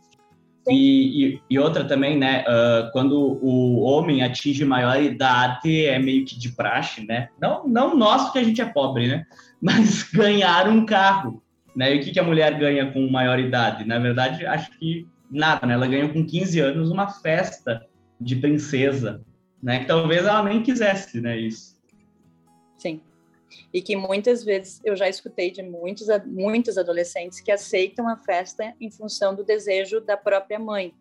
E, 0.69 1.25
e, 1.25 1.43
e, 1.49 1.59
outra 1.59 1.83
também, 1.83 2.19
né? 2.19 2.45
Uh, 2.47 2.93
quando 2.93 3.19
o 3.43 3.81
homem 3.81 4.23
atinge 4.23 4.63
maior 4.63 5.03
idade, 5.03 5.87
é 5.87 5.99
meio 5.99 6.27
que 6.27 6.39
de 6.39 6.51
praxe, 6.51 7.07
né? 7.07 7.31
Não, 7.41 7.67
não 7.67 7.97
nós, 7.97 8.25
porque 8.25 8.41
a 8.41 8.45
gente 8.45 8.61
é 8.61 8.67
pobre, 8.67 9.09
né? 9.09 9.25
Mas 9.59 10.03
ganhar 10.03 10.69
um 10.69 10.85
carro, 10.85 11.43
né? 11.75 11.95
E 11.95 11.99
o 11.99 12.05
que, 12.05 12.11
que 12.11 12.21
a 12.21 12.25
mulher 12.25 12.59
ganha 12.59 12.93
com 12.93 13.11
maior 13.11 13.39
idade? 13.39 13.87
Na 13.87 13.99
verdade, 13.99 14.45
acho 14.45 14.71
que 14.79 15.09
nada, 15.31 15.67
né? 15.67 15.75
Ela 15.75 15.87
ganhou 15.87 16.13
com 16.13 16.27
15 16.27 16.61
anos 16.61 16.91
uma 16.91 17.09
festa 17.09 17.87
de 18.21 18.37
princesa, 18.37 19.25
né? 19.63 19.81
Que 19.81 19.87
talvez 19.87 20.25
ela 20.25 20.43
nem 20.43 20.63
quisesse, 20.63 21.21
né? 21.21 21.39
Isso. 21.39 21.79
Sim. 22.77 23.01
E 23.73 23.83
que 23.83 23.97
muitas 23.97 24.45
vezes 24.45 24.81
eu 24.85 24.97
já 24.97 25.09
escutei 25.09 25.51
de 25.51 25.63
muitos, 25.63 26.07
muitos 26.27 26.79
adolescentes 26.79 27.41
que 27.41 27.51
aceitam 27.51 28.09
a 28.09 28.17
festa 28.17 28.75
em 28.81 28.91
função 28.91 29.35
do 29.35 29.45
desejo 29.45 30.01
da 30.01 30.17
própria 30.17 30.59
mãe 30.59 30.95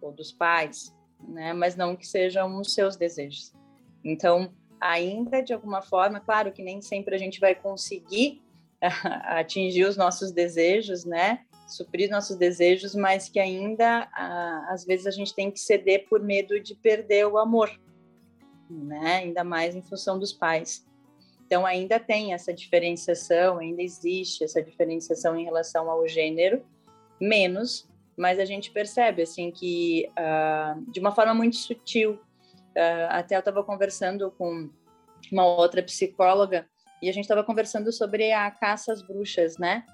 ou 0.00 0.12
dos 0.12 0.32
pais, 0.32 0.94
né? 1.28 1.52
Mas 1.52 1.76
não 1.76 1.96
que 1.96 2.06
sejam 2.06 2.60
os 2.60 2.72
seus 2.72 2.96
desejos. 2.96 3.52
Então, 4.04 4.52
ainda 4.80 5.42
de 5.42 5.52
alguma 5.52 5.82
forma, 5.82 6.20
claro 6.20 6.52
que 6.52 6.62
nem 6.62 6.80
sempre 6.80 7.14
a 7.14 7.18
gente 7.18 7.40
vai 7.40 7.54
conseguir 7.54 8.42
atingir 8.80 9.84
os 9.84 9.96
nossos 9.96 10.30
desejos, 10.30 11.04
né? 11.04 11.40
Suprir 11.68 12.10
nossos 12.10 12.36
desejos, 12.36 12.94
mas 12.94 13.28
que 13.28 13.38
ainda 13.38 14.08
às 14.68 14.84
vezes 14.84 15.06
a 15.06 15.10
gente 15.10 15.34
tem 15.34 15.50
que 15.50 15.60
ceder 15.60 16.08
por 16.08 16.20
medo 16.22 16.58
de 16.58 16.74
perder 16.74 17.26
o 17.26 17.38
amor, 17.38 17.70
né? 18.70 19.16
Ainda 19.16 19.44
mais 19.44 19.76
em 19.76 19.82
função 19.82 20.18
dos 20.18 20.32
pais. 20.32 20.86
Então 21.46 21.64
ainda 21.64 21.98
tem 21.98 22.34
essa 22.34 22.52
diferenciação, 22.52 23.58
ainda 23.58 23.82
existe 23.82 24.44
essa 24.44 24.62
diferenciação 24.62 25.36
em 25.36 25.44
relação 25.44 25.90
ao 25.90 26.06
gênero, 26.06 26.62
menos, 27.20 27.88
mas 28.16 28.38
a 28.38 28.44
gente 28.44 28.70
percebe 28.70 29.22
assim 29.22 29.50
que 29.50 30.10
uh, 30.10 30.90
de 30.90 31.00
uma 31.00 31.12
forma 31.12 31.34
muito 31.34 31.56
sutil. 31.56 32.20
Uh, 32.76 33.08
até 33.08 33.34
eu 33.34 33.40
estava 33.40 33.64
conversando 33.64 34.30
com 34.32 34.68
uma 35.32 35.46
outra 35.46 35.82
psicóloga 35.82 36.68
e 37.02 37.08
a 37.08 37.12
gente 37.12 37.24
estava 37.24 37.44
conversando 37.44 37.90
sobre 37.92 38.32
a 38.32 38.50
caça 38.50 38.92
às 38.92 39.02
bruxas, 39.02 39.56
né? 39.56 39.84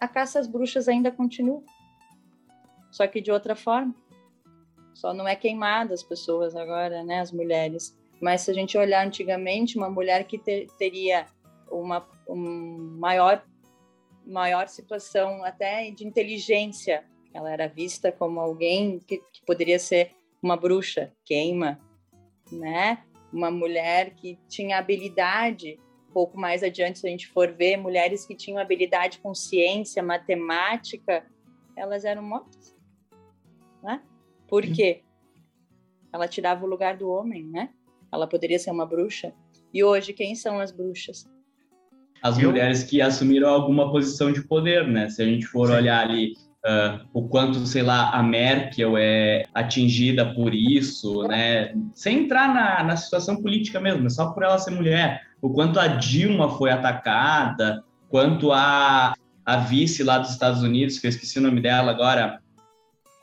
A 0.00 0.08
caça 0.08 0.40
às 0.40 0.46
bruxas 0.46 0.88
ainda 0.88 1.10
continua, 1.10 1.62
só 2.90 3.06
que 3.06 3.20
de 3.20 3.30
outra 3.30 3.54
forma. 3.54 3.94
só 4.94 5.14
não 5.14 5.28
é 5.28 5.36
queimada 5.36 5.94
as 5.94 6.02
pessoas 6.02 6.56
agora, 6.56 7.04
né, 7.04 7.20
as 7.20 7.30
mulheres. 7.30 7.96
Mas 8.20 8.42
se 8.42 8.50
a 8.50 8.54
gente 8.54 8.76
olhar 8.76 9.06
antigamente, 9.06 9.78
uma 9.78 9.88
mulher 9.88 10.24
que 10.24 10.36
ter, 10.38 10.66
teria 10.78 11.26
uma 11.70 12.06
um 12.28 12.96
maior 12.98 13.42
maior 14.26 14.68
situação 14.68 15.42
até 15.44 15.90
de 15.90 16.06
inteligência, 16.06 17.04
ela 17.32 17.50
era 17.50 17.66
vista 17.66 18.12
como 18.12 18.38
alguém 18.38 19.00
que, 19.00 19.18
que 19.18 19.44
poderia 19.46 19.78
ser 19.78 20.12
uma 20.42 20.56
bruxa, 20.56 21.12
queima, 21.24 21.80
né? 22.52 23.02
Uma 23.32 23.50
mulher 23.50 24.14
que 24.14 24.38
tinha 24.48 24.78
habilidade 24.78 25.78
pouco 26.12 26.38
mais 26.38 26.62
adiante, 26.62 26.98
se 26.98 27.06
a 27.06 27.10
gente 27.10 27.28
for 27.28 27.52
ver, 27.52 27.76
mulheres 27.76 28.26
que 28.26 28.34
tinham 28.34 28.58
habilidade 28.58 29.18
com 29.18 29.34
ciência, 29.34 30.02
matemática, 30.02 31.24
elas 31.76 32.04
eram 32.04 32.22
mortas. 32.22 32.76
Né? 33.82 34.02
Por 34.48 34.62
quê? 34.62 35.02
Ela 36.12 36.28
tirava 36.28 36.64
o 36.64 36.68
lugar 36.68 36.96
do 36.96 37.08
homem, 37.08 37.44
né? 37.44 37.70
Ela 38.12 38.26
poderia 38.26 38.58
ser 38.58 38.70
uma 38.70 38.84
bruxa. 38.84 39.32
E 39.72 39.84
hoje, 39.84 40.12
quem 40.12 40.34
são 40.34 40.58
as 40.58 40.72
bruxas? 40.72 41.24
As 42.22 42.38
Eu... 42.38 42.50
mulheres 42.50 42.82
que 42.82 43.00
assumiram 43.00 43.48
alguma 43.48 43.90
posição 43.90 44.32
de 44.32 44.42
poder, 44.42 44.86
né? 44.86 45.08
Se 45.08 45.22
a 45.22 45.24
gente 45.24 45.46
for 45.46 45.68
Sim. 45.68 45.74
olhar 45.74 46.00
ali 46.00 46.32
uh, 46.66 47.06
o 47.12 47.28
quanto, 47.28 47.64
sei 47.66 47.82
lá, 47.82 48.10
a 48.10 48.22
Merkel 48.22 48.96
é 48.96 49.44
atingida 49.54 50.34
por 50.34 50.54
isso, 50.54 51.22
né? 51.28 51.74
Sem 51.94 52.24
entrar 52.24 52.52
na, 52.52 52.82
na 52.82 52.96
situação 52.96 53.40
política 53.40 53.80
mesmo, 53.80 54.10
só 54.10 54.32
por 54.32 54.42
ela 54.42 54.58
ser 54.58 54.72
mulher. 54.72 55.29
O 55.42 55.50
quanto 55.50 55.80
a 55.80 55.86
Dilma 55.86 56.56
foi 56.56 56.70
atacada, 56.70 57.82
quanto 58.08 58.52
a, 58.52 59.14
a 59.44 59.56
vice 59.56 60.02
lá 60.02 60.18
dos 60.18 60.30
Estados 60.30 60.62
Unidos, 60.62 60.98
que 60.98 61.06
eu 61.06 61.08
esqueci 61.08 61.38
o 61.38 61.42
nome 61.42 61.60
dela 61.60 61.90
agora. 61.90 62.40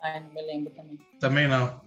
Ai, 0.03 0.19
não 0.21 0.33
me 0.33 0.41
lembro 0.41 0.73
também. 0.73 0.99
Também 1.19 1.47
não. 1.47 1.81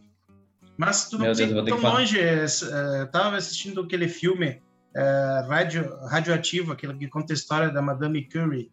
Mas 0.76 1.08
tu 1.08 1.18
não 1.18 1.34
fica 1.34 1.64
tão 1.64 1.78
longe. 1.78 2.18
Eu 2.18 3.10
tava 3.10 3.36
assistindo 3.36 3.82
aquele 3.82 4.08
filme 4.08 4.62
uh, 4.96 5.48
radio, 5.48 5.96
radioativo, 6.06 6.72
aquele 6.72 6.94
que 6.94 7.08
conta 7.08 7.32
a 7.32 7.34
história 7.34 7.70
da 7.70 7.82
Madame 7.82 8.26
Curie. 8.28 8.70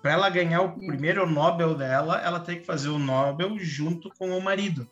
Para 0.00 0.12
ela 0.12 0.30
ganhar 0.30 0.60
o 0.62 0.72
primeiro 0.78 1.28
Nobel 1.28 1.74
dela, 1.74 2.20
ela 2.20 2.38
tem 2.38 2.60
que 2.60 2.64
fazer 2.64 2.88
o 2.88 2.98
Nobel 2.98 3.58
junto 3.58 4.10
com 4.16 4.30
o 4.30 4.40
marido. 4.40 4.88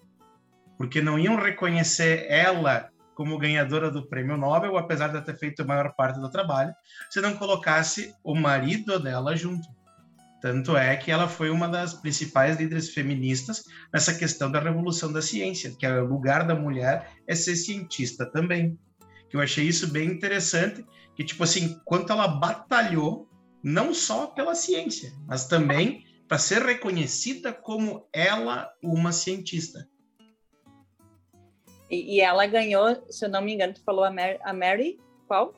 Porque 0.77 1.01
não 1.01 1.19
iam 1.19 1.37
reconhecer 1.37 2.27
ela 2.29 2.91
como 3.17 3.39
ganhadora 3.39 3.91
do 3.91 4.07
prêmio 4.07 4.37
Nobel, 4.37 4.77
apesar 4.77 5.09
de 5.09 5.21
ter 5.23 5.37
feito 5.39 5.63
a 5.63 5.65
maior 5.65 5.95
parte 5.97 6.21
do 6.21 6.31
trabalho, 6.31 6.73
se 7.11 7.19
não 7.21 7.35
colocasse 7.35 8.15
o 8.23 8.35
marido 8.35 9.01
dela 9.01 9.35
junto. 9.35 9.67
Tanto 10.43 10.77
é 10.77 10.95
que 10.95 11.11
ela 11.11 11.27
foi 11.27 11.49
uma 11.49 11.67
das 11.67 11.95
principais 11.95 12.59
líderes 12.59 12.91
feministas 12.91 13.65
nessa 13.93 14.15
questão 14.15 14.53
da 14.53 14.61
revolução 14.61 15.11
da 15.11 15.23
ciência, 15.23 15.75
que 15.77 15.87
é 15.87 16.01
o 16.01 16.07
lugar 16.07 16.47
da 16.47 16.55
mulher 16.55 17.11
é 17.27 17.35
ser 17.35 17.57
cientista 17.57 18.27
também. 18.27 18.79
Que 19.31 19.37
eu 19.37 19.41
achei 19.41 19.67
isso 19.67 19.89
bem 19.89 20.11
interessante, 20.11 20.85
que 21.17 21.25
tipo 21.25 21.43
assim, 21.43 21.81
quanto 21.87 22.13
ela 22.13 22.29
batalhou 22.29 23.29
não 23.65 23.95
só 23.95 24.27
pela 24.27 24.55
ciência, 24.55 25.11
mas 25.27 25.47
também 25.47 26.05
para 26.29 26.39
ser 26.39 26.63
reconhecida 26.63 27.51
como 27.51 28.07
ela 28.13 28.71
uma 28.83 29.11
cientista. 29.11 29.89
E, 31.91 32.17
e, 32.17 32.21
ela 32.21 32.47
ganhou, 32.47 33.05
se 33.11 33.25
eu 33.25 33.29
não 33.29 33.41
me 33.41 33.55
engano, 33.55 33.75
tu 33.75 33.83
falou 33.85 34.05
a 34.05 34.11
Mary, 34.11 34.39
a 34.43 34.53
Mary 34.53 34.99
qual? 35.27 35.55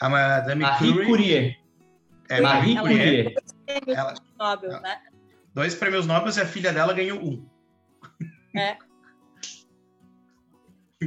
A 0.00 0.08
Madame 0.08 0.64
Curie. 0.78 1.06
Curie. 1.06 1.58
É, 2.28 2.40
Marie 2.40 2.76
Curie. 2.76 3.34
Ela, 3.86 4.14
Nobel, 4.38 4.70
ela, 4.70 4.80
né? 4.80 5.02
Dois 5.54 5.74
prêmios 5.74 6.06
Nobel 6.06 6.32
e 6.34 6.40
a 6.40 6.46
filha 6.46 6.72
dela 6.72 6.92
ganhou 6.92 7.18
um. 7.18 7.46
É. 8.56 8.76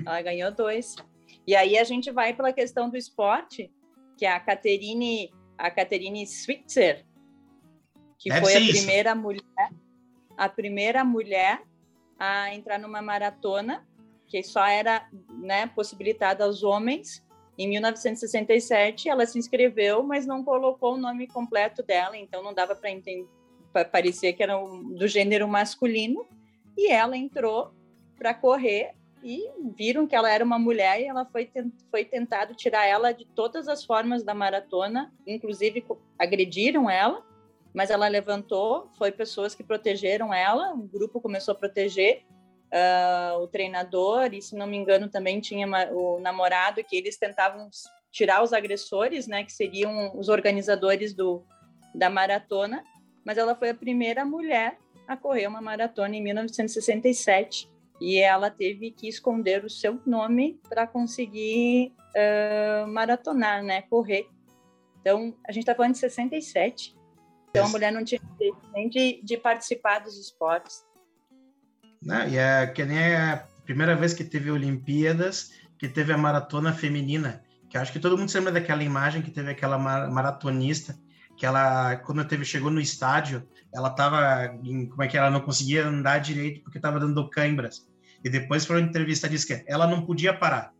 Ela 0.06 0.22
ganhou 0.22 0.52
dois. 0.52 0.96
E 1.48 1.56
aí 1.56 1.78
a 1.78 1.84
gente 1.84 2.12
vai 2.12 2.34
pela 2.34 2.52
questão 2.52 2.90
do 2.90 2.98
esporte, 2.98 3.72
que 4.18 4.26
a 4.26 4.40
Caterine, 4.40 5.32
a 5.58 5.70
Caterine 5.70 6.26
Switzer, 6.26 7.06
que 8.18 8.30
Deve 8.30 8.42
foi 8.42 8.56
a 8.56 8.60
primeira 8.60 9.12
isso. 9.12 9.22
mulher, 9.22 9.70
a 10.38 10.50
primeira 10.50 11.04
mulher 11.04 11.62
a 12.18 12.54
entrar 12.54 12.80
numa 12.80 13.02
maratona 13.02 13.86
que 14.28 14.42
só 14.44 14.66
era 14.66 15.08
né, 15.30 15.68
possibilitada 15.68 16.44
aos 16.44 16.64
homens. 16.64 17.24
Em 17.58 17.68
1967, 17.70 19.10
ela 19.10 19.26
se 19.26 19.40
inscreveu, 19.40 20.04
mas 20.04 20.26
não 20.26 20.44
colocou 20.44 20.96
o 20.96 20.98
nome 20.98 21.28
completo 21.28 21.82
dela, 21.82 22.18
então 22.18 22.44
não 22.44 22.54
dava 22.54 22.76
para 22.76 22.92
entender, 22.92 23.28
parecer 23.92 24.34
que 24.34 24.44
era 24.44 24.58
do 24.58 25.08
gênero 25.08 25.48
masculino. 25.48 26.26
E 26.78 26.92
ela 26.92 27.16
entrou 27.16 27.72
para 28.18 28.34
correr 28.34 28.94
e 29.24 29.50
viram 29.76 30.06
que 30.06 30.16
ela 30.16 30.30
era 30.30 30.44
uma 30.44 30.60
mulher 30.60 31.02
e 31.02 31.06
ela 31.06 31.26
foi, 31.26 31.50
foi 31.90 32.06
tentado 32.06 32.54
tirar 32.54 32.86
ela 32.86 33.12
de 33.12 33.26
todas 33.26 33.68
as 33.68 33.84
formas 33.84 34.24
da 34.24 34.36
maratona, 34.36 35.12
inclusive 35.26 35.84
agrediram 36.20 36.88
ela, 36.88 37.26
mas 37.74 37.90
ela 37.90 38.08
levantou, 38.08 38.90
foi 38.98 39.12
pessoas 39.12 39.56
que 39.56 39.64
protegeram 39.64 40.34
ela, 40.34 40.74
o 40.74 40.88
grupo 40.88 41.20
começou 41.20 41.54
a 41.54 41.58
proteger 41.58 42.24
uh, 42.72 43.40
o 43.42 43.48
treinador, 43.48 44.34
e 44.34 44.42
se 44.42 44.56
não 44.56 44.68
me 44.68 44.78
engano 44.78 45.10
também 45.10 45.40
tinha 45.40 45.66
uma, 45.66 45.86
o 45.92 46.20
namorado, 46.20 46.84
que 46.84 46.96
eles 46.96 47.18
tentavam 47.18 47.70
tirar 48.12 48.44
os 48.44 48.54
agressores, 48.54 49.28
né, 49.28 49.44
que 49.44 49.52
seriam 49.52 50.18
os 50.18 50.30
organizadores 50.30 51.14
do, 51.14 51.44
da 51.94 52.10
maratona, 52.10 52.84
mas 53.26 53.38
ela 53.38 53.56
foi 53.56 53.70
a 53.70 53.76
primeira 53.76 54.24
mulher 54.24 54.78
a 55.08 55.18
correr 55.18 55.48
uma 55.48 55.62
maratona 55.62 56.16
em 56.16 56.24
1967 56.24 57.70
e 58.00 58.18
ela 58.18 58.50
teve 58.50 58.92
que 58.92 59.08
esconder 59.08 59.64
o 59.64 59.70
seu 59.70 60.00
nome 60.06 60.60
para 60.68 60.86
conseguir 60.86 61.94
uh, 62.16 62.88
maratonar, 62.88 63.64
né, 63.64 63.84
correr. 63.84 64.28
Então, 65.02 65.36
a 65.48 65.52
gente 65.52 65.64
está 65.64 65.76
falando 65.76 65.94
de 65.94 66.00
67, 66.00 66.96
então 67.50 67.66
a 67.66 67.70
mulher 67.70 67.92
não 67.92 68.04
tinha 68.04 68.20
direito 68.20 68.60
nem 68.74 68.90
de, 68.90 69.22
de 69.24 69.38
participar 69.38 70.00
dos 70.00 70.18
esportes. 70.18 70.86
Né? 72.06 72.30
E 72.30 72.38
é 72.38 72.68
que 72.68 72.86
nem 72.86 73.16
a 73.16 73.44
primeira 73.66 73.96
vez 73.96 74.14
que 74.14 74.24
teve 74.24 74.52
Olimpíadas, 74.52 75.52
que 75.80 75.90
teve 75.90 76.14
a 76.14 76.18
maratona 76.18 76.72
feminina, 76.72 77.44
que 77.70 77.78
acho 77.78 77.92
que 77.92 78.00
todo 78.00 78.18
mundo 78.18 78.30
se 78.30 78.38
lembra 78.38 78.54
daquela 78.54 78.84
imagem 78.84 79.24
que 79.24 79.32
teve 79.32 79.50
aquela 79.50 79.78
maratonista, 79.78 80.96
que 81.36 81.46
ela, 81.46 81.96
quando 81.98 82.24
teve, 82.24 82.46
chegou 82.46 82.70
no 82.70 82.80
estádio, 82.80 83.46
ela 83.74 83.90
tava, 83.90 84.56
em, 84.64 84.86
como 84.86 85.04
é 85.04 85.08
que 85.08 85.18
ela 85.18 85.32
não 85.32 85.42
conseguia 85.42 85.86
andar 85.86 86.20
direito 86.20 86.62
porque 86.62 86.78
estava 86.78 87.00
dando 87.00 87.30
cãibras. 87.30 87.86
E 88.24 88.30
depois 88.30 88.66
foi 88.66 88.78
uma 88.78 88.88
entrevista 88.88 89.28
disse 89.28 89.48
que 89.48 89.66
ela 89.68 89.88
não 89.88 90.06
podia 90.06 90.34
parar, 90.34 90.72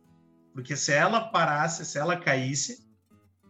porque 0.54 0.76
se 0.76 0.92
ela 0.92 1.20
parasse, 1.20 1.84
se 1.84 1.98
ela 1.98 2.16
caísse, 2.16 2.86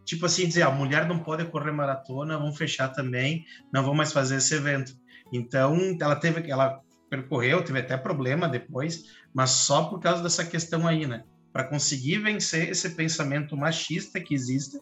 tipo 0.05 0.27
assim, 0.27 0.49
dizer, 0.49 0.63
a 0.63 0.71
mulher 0.71 1.07
não 1.07 1.19
pode 1.19 1.45
correr 1.45 1.71
maratona, 1.71 2.39
vamos 2.39 2.57
fechar 2.57 2.89
também, 2.89 3.45
não 3.73 3.83
vamos 3.83 3.99
mais 3.99 4.13
fazer 4.13 4.37
esse 4.37 4.55
evento. 4.55 4.93
Então, 5.33 5.97
ela 6.01 6.17
teve, 6.17 6.51
ela 6.51 6.81
percorreu, 7.09 7.63
teve 7.63 7.79
até 7.79 7.97
problema 7.97 8.49
depois, 8.49 9.05
mas 9.33 9.51
só 9.51 9.85
por 9.85 10.01
causa 10.01 10.23
dessa 10.23 10.45
questão 10.45 10.87
aí, 10.87 11.07
né? 11.07 11.25
Para 11.53 11.65
conseguir 11.65 12.19
vencer 12.19 12.69
esse 12.69 12.91
pensamento 12.91 13.57
machista 13.57 14.21
que 14.21 14.35
existe, 14.35 14.79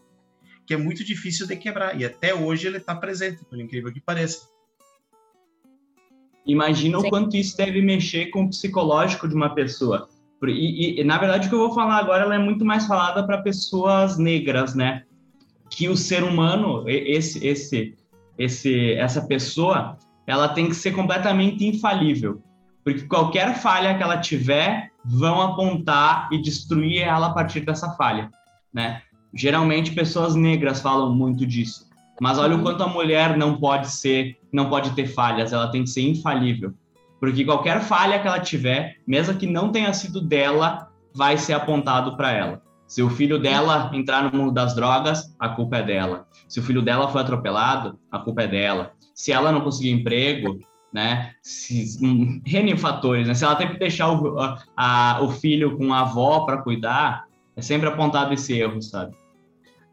que 0.65 0.73
é 0.73 0.77
muito 0.77 1.03
difícil 1.03 1.47
de 1.47 1.55
quebrar. 1.55 1.99
E 1.99 2.05
até 2.05 2.33
hoje 2.33 2.67
ele 2.67 2.77
está 2.77 2.95
presente, 2.95 3.45
por 3.45 3.59
incrível 3.59 3.93
que 3.93 4.01
pareça. 4.01 4.47
Imagina 6.45 6.99
Sim. 6.99 7.07
o 7.07 7.09
quanto 7.09 7.35
isso 7.37 7.57
deve 7.57 7.81
mexer 7.81 8.27
com 8.27 8.43
o 8.43 8.49
psicológico 8.49 9.27
de 9.27 9.35
uma 9.35 9.53
pessoa. 9.53 10.09
E, 10.43 11.01
e, 11.01 11.03
na 11.03 11.17
verdade, 11.17 11.47
o 11.47 11.49
que 11.49 11.55
eu 11.55 11.59
vou 11.59 11.73
falar 11.73 11.97
agora 11.97 12.23
ela 12.23 12.35
é 12.35 12.39
muito 12.39 12.63
mais 12.63 12.85
falada 12.85 13.25
para 13.25 13.41
pessoas 13.41 14.17
negras, 14.17 14.75
né? 14.75 15.03
Que 15.69 15.89
o 15.89 15.97
ser 15.97 16.23
humano, 16.23 16.87
esse, 16.87 17.45
esse, 17.45 17.95
esse, 18.37 18.93
essa 18.93 19.25
pessoa, 19.25 19.97
ela 20.27 20.49
tem 20.49 20.67
que 20.67 20.75
ser 20.75 20.91
completamente 20.91 21.65
infalível, 21.65 22.41
porque 22.83 23.01
qualquer 23.01 23.55
falha 23.55 23.95
que 23.95 24.03
ela 24.03 24.17
tiver, 24.17 24.91
vão 25.03 25.41
apontar 25.41 26.29
e 26.31 26.41
destruir 26.41 27.01
ela 27.01 27.27
a 27.27 27.33
partir 27.33 27.61
dessa 27.61 27.91
falha, 27.91 28.29
né? 28.73 29.01
Geralmente 29.33 29.91
pessoas 29.91 30.35
negras 30.35 30.81
falam 30.81 31.13
muito 31.13 31.45
disso, 31.45 31.87
mas 32.19 32.37
olha 32.37 32.55
o 32.55 32.61
quanto 32.61 32.83
a 32.83 32.87
mulher 32.87 33.37
não 33.37 33.57
pode 33.57 33.89
ser, 33.91 34.37
não 34.51 34.69
pode 34.69 34.91
ter 34.91 35.07
falhas, 35.07 35.53
ela 35.53 35.67
tem 35.67 35.83
que 35.83 35.89
ser 35.89 36.01
infalível, 36.01 36.73
porque 37.19 37.45
qualquer 37.45 37.81
falha 37.81 38.19
que 38.19 38.27
ela 38.27 38.39
tiver, 38.39 38.97
mesmo 39.05 39.35
que 39.35 39.47
não 39.47 39.71
tenha 39.71 39.93
sido 39.93 40.21
dela, 40.21 40.89
vai 41.13 41.37
ser 41.37 41.53
apontado 41.53 42.15
para 42.15 42.31
ela. 42.31 42.61
Se 42.87 43.01
o 43.01 43.09
filho 43.09 43.39
dela 43.39 43.89
entrar 43.93 44.23
no 44.23 44.37
mundo 44.37 44.53
das 44.53 44.75
drogas, 44.75 45.35
a 45.39 45.49
culpa 45.49 45.77
é 45.77 45.83
dela. 45.83 46.27
Se 46.47 46.59
o 46.59 46.63
filho 46.63 46.81
dela 46.81 47.07
foi 47.07 47.21
atropelado, 47.21 47.99
a 48.11 48.19
culpa 48.19 48.43
é 48.43 48.47
dela 48.47 48.95
se 49.15 49.31
ela 49.31 49.51
não 49.51 49.61
conseguir 49.61 49.91
emprego, 49.91 50.59
né? 50.93 51.33
Se, 51.41 51.97
um, 52.03 52.77
fatores, 52.77 53.27
né? 53.27 53.33
Se 53.33 53.45
ela 53.45 53.55
tem 53.55 53.71
que 53.71 53.79
deixar 53.79 54.11
o, 54.11 54.37
a, 54.39 54.61
a, 54.75 55.21
o 55.21 55.31
filho 55.31 55.77
com 55.77 55.93
a 55.93 56.01
avó 56.01 56.45
para 56.45 56.61
cuidar, 56.61 57.25
é 57.55 57.61
sempre 57.61 57.87
apontado 57.87 58.33
esse 58.33 58.53
erro, 58.53 58.81
sabe? 58.81 59.15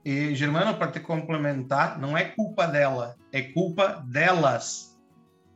E, 0.04 0.34
Germano, 0.34 0.74
para 0.74 0.90
te 0.90 0.98
complementar, 0.98 2.00
não 2.00 2.18
é 2.18 2.24
culpa 2.24 2.66
dela, 2.66 3.14
é 3.30 3.40
culpa 3.40 4.04
delas, 4.08 4.98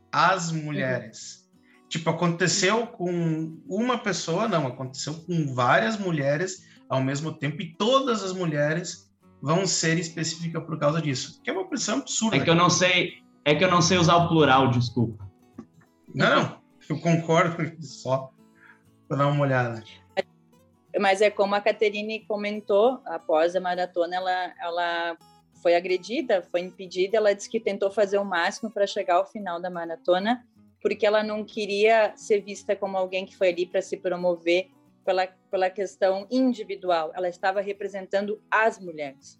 as 0.09 0.49
mulheres. 0.53 1.45
Tipo, 1.89 2.09
aconteceu 2.09 2.87
com 2.87 3.57
uma 3.67 3.97
pessoa, 3.97 4.47
não, 4.47 4.65
aconteceu 4.65 5.13
com 5.25 5.53
várias 5.53 5.99
mulheres 5.99 6.65
ao 6.87 7.03
mesmo 7.03 7.33
tempo 7.33 7.61
e 7.61 7.75
todas 7.75 8.23
as 8.23 8.31
mulheres 8.31 9.06
vão 9.41 9.65
ser 9.65 9.97
específicas 9.97 10.63
por 10.63 10.77
causa 10.79 11.01
disso. 11.01 11.41
Que 11.43 11.49
é 11.49 11.53
uma 11.53 11.67
pressão 11.67 11.99
absurda. 11.99 12.37
É 12.37 12.39
que 12.39 12.49
eu 12.49 12.55
não 12.55 12.69
sei, 12.69 13.23
é 13.45 13.55
que 13.55 13.63
eu 13.63 13.69
não 13.69 13.81
sei 13.81 13.97
usar 13.97 14.15
o 14.17 14.27
plural, 14.27 14.69
desculpa. 14.69 15.27
Não, 16.13 16.59
eu 16.89 16.99
concordo 16.99 17.71
só 17.81 18.31
para 19.07 19.17
dar 19.17 19.27
uma 19.27 19.41
olhada. 19.41 19.83
Mas 20.99 21.21
é 21.21 21.29
como 21.29 21.53
a 21.53 21.61
Caterine 21.61 22.25
comentou, 22.25 22.99
após 23.05 23.55
a 23.55 23.59
maratona, 23.59 24.15
ela, 24.15 24.53
ela 24.59 25.17
foi 25.61 25.75
agredida, 25.75 26.41
foi 26.51 26.61
impedida. 26.61 27.17
Ela 27.17 27.33
disse 27.33 27.49
que 27.49 27.59
tentou 27.59 27.91
fazer 27.91 28.17
o 28.17 28.25
máximo 28.25 28.71
para 28.71 28.87
chegar 28.87 29.15
ao 29.15 29.25
final 29.25 29.61
da 29.61 29.69
maratona, 29.69 30.45
porque 30.81 31.05
ela 31.05 31.23
não 31.23 31.43
queria 31.43 32.13
ser 32.15 32.41
vista 32.41 32.75
como 32.75 32.97
alguém 32.97 33.25
que 33.25 33.35
foi 33.35 33.49
ali 33.49 33.65
para 33.65 33.81
se 33.81 33.97
promover 33.97 34.69
pela, 35.07 35.25
pela 35.49 35.69
questão 35.69 36.27
individual. 36.29 37.13
Ela 37.15 37.29
estava 37.29 37.61
representando 37.61 38.43
as 38.51 38.77
mulheres. 38.77 39.39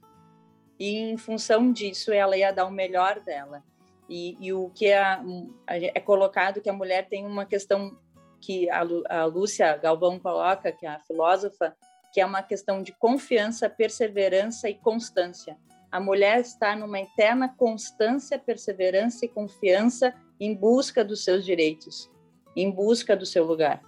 E, 0.79 0.95
em 0.95 1.17
função 1.17 1.73
disso, 1.73 2.13
ela 2.13 2.37
ia 2.37 2.53
dar 2.53 2.65
o 2.65 2.71
melhor 2.71 3.19
dela. 3.19 3.61
E, 4.09 4.37
e 4.39 4.53
o 4.53 4.69
que 4.69 4.85
é, 4.85 5.19
é 5.67 5.99
colocado 5.99 6.61
que 6.61 6.69
a 6.69 6.73
mulher 6.73 7.09
tem 7.09 7.25
uma 7.25 7.45
questão 7.45 7.99
que 8.39 8.69
a, 8.69 8.79
a 9.09 9.25
Lúcia 9.25 9.75
Galvão 9.75 10.17
coloca, 10.17 10.71
que 10.71 10.85
é 10.85 10.89
a 10.89 10.99
filósofa, 10.99 11.75
que 12.13 12.21
é 12.21 12.25
uma 12.25 12.41
questão 12.41 12.81
de 12.81 12.93
confiança, 12.93 13.69
perseverança 13.69 14.69
e 14.69 14.75
constância. 14.75 15.57
A 15.91 15.99
mulher 15.99 16.39
está 16.39 16.77
numa 16.77 17.01
eterna 17.01 17.49
constância, 17.49 18.39
perseverança 18.39 19.25
e 19.25 19.27
confiança 19.27 20.13
em 20.39 20.55
busca 20.55 21.03
dos 21.03 21.25
seus 21.25 21.43
direitos, 21.43 22.09
em 22.55 22.71
busca 22.71 23.17
do 23.17 23.25
seu 23.25 23.43
lugar, 23.43 23.81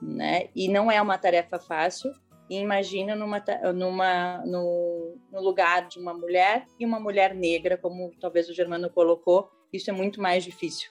né? 0.00 0.48
E 0.54 0.68
não 0.68 0.90
é 0.90 1.00
uma 1.00 1.18
tarefa 1.18 1.58
fácil. 1.58 2.12
E 2.48 2.56
imagina 2.56 3.14
numa, 3.14 3.44
numa 3.74 4.42
no, 4.46 5.16
no 5.30 5.40
lugar 5.40 5.86
de 5.86 5.98
uma 5.98 6.14
mulher 6.14 6.66
e 6.80 6.86
uma 6.86 6.98
mulher 6.98 7.34
negra, 7.34 7.76
como 7.76 8.10
talvez 8.18 8.48
o 8.48 8.54
Germano 8.54 8.88
colocou, 8.88 9.50
isso 9.72 9.90
é 9.90 9.92
muito 9.92 10.20
mais 10.20 10.44
difícil, 10.44 10.90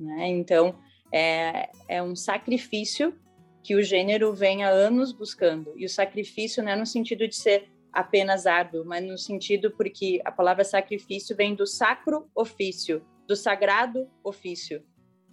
né? 0.00 0.28
Então 0.28 0.78
é, 1.12 1.68
é 1.88 2.02
um 2.02 2.16
sacrifício 2.16 3.14
que 3.62 3.74
o 3.74 3.82
gênero 3.82 4.32
vem 4.32 4.64
há 4.64 4.70
anos 4.70 5.12
buscando. 5.12 5.74
E 5.76 5.84
o 5.84 5.90
sacrifício 5.90 6.62
não 6.62 6.72
é 6.72 6.76
no 6.76 6.86
sentido 6.86 7.28
de 7.28 7.36
ser 7.36 7.70
apenas 7.92 8.46
árduo, 8.46 8.84
mas 8.84 9.04
no 9.04 9.18
sentido 9.18 9.70
porque 9.72 10.22
a 10.24 10.32
palavra 10.32 10.64
sacrifício 10.64 11.36
vem 11.36 11.54
do 11.54 11.66
sacro 11.66 12.30
ofício, 12.34 13.04
do 13.26 13.36
sagrado 13.36 14.08
ofício. 14.24 14.82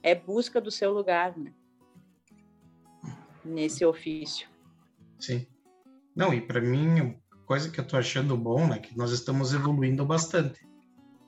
É 0.04 0.14
busca 0.14 0.60
do 0.60 0.70
seu 0.70 0.92
lugar, 0.92 1.38
né? 1.38 1.54
Nesse 3.46 3.86
ofício. 3.86 4.48
Sim. 5.20 5.46
Não, 6.16 6.34
e 6.34 6.42
para 6.42 6.60
mim, 6.60 7.18
coisa 7.46 7.70
que 7.70 7.80
eu 7.80 7.88
tô 7.88 7.96
achando 7.98 8.36
bom, 8.36 8.68
né, 8.68 8.80
que 8.80 8.98
nós 8.98 9.12
estamos 9.12 9.54
evoluindo 9.54 10.06
bastante. 10.06 10.66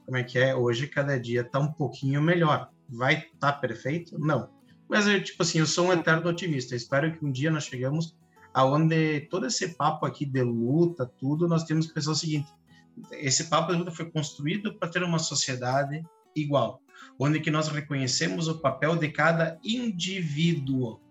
Como 0.05 0.17
é 0.17 0.23
que 0.23 0.39
é? 0.39 0.55
Hoje, 0.55 0.87
cada 0.87 1.19
dia 1.19 1.43
tá 1.43 1.59
um 1.59 1.71
pouquinho 1.71 2.21
melhor 2.21 2.71
vai 2.89 3.15
estar 3.15 3.51
tá 3.51 3.53
perfeito? 3.53 4.17
Não. 4.19 4.49
Mas 4.89 5.07
eu, 5.07 5.21
tipo 5.21 5.43
assim, 5.43 5.59
eu 5.59 5.67
sou 5.67 5.87
um 5.87 5.93
eterno 5.93 6.29
otimista. 6.29 6.75
Espero 6.75 7.17
que 7.17 7.25
um 7.25 7.31
dia 7.31 7.51
nós 7.51 7.65
chegamos 7.65 8.15
aonde 8.53 9.21
todo 9.21 9.45
esse 9.45 9.75
papo 9.75 10.05
aqui 10.05 10.25
de 10.25 10.41
luta, 10.41 11.05
tudo, 11.05 11.47
nós 11.47 11.63
temos 11.63 11.87
que 11.87 11.93
pensar 11.93 12.11
o 12.11 12.15
seguinte: 12.15 12.49
esse 13.11 13.45
papo 13.45 13.71
de 13.71 13.79
luta 13.79 13.91
foi 13.91 14.09
construído 14.09 14.73
para 14.75 14.89
ter 14.89 15.03
uma 15.03 15.19
sociedade 15.19 16.01
igual, 16.35 16.81
onde 17.19 17.39
que 17.39 17.51
nós 17.51 17.67
reconhecemos 17.67 18.47
o 18.47 18.59
papel 18.59 18.95
de 18.95 19.09
cada 19.09 19.59
indivíduo. 19.63 21.01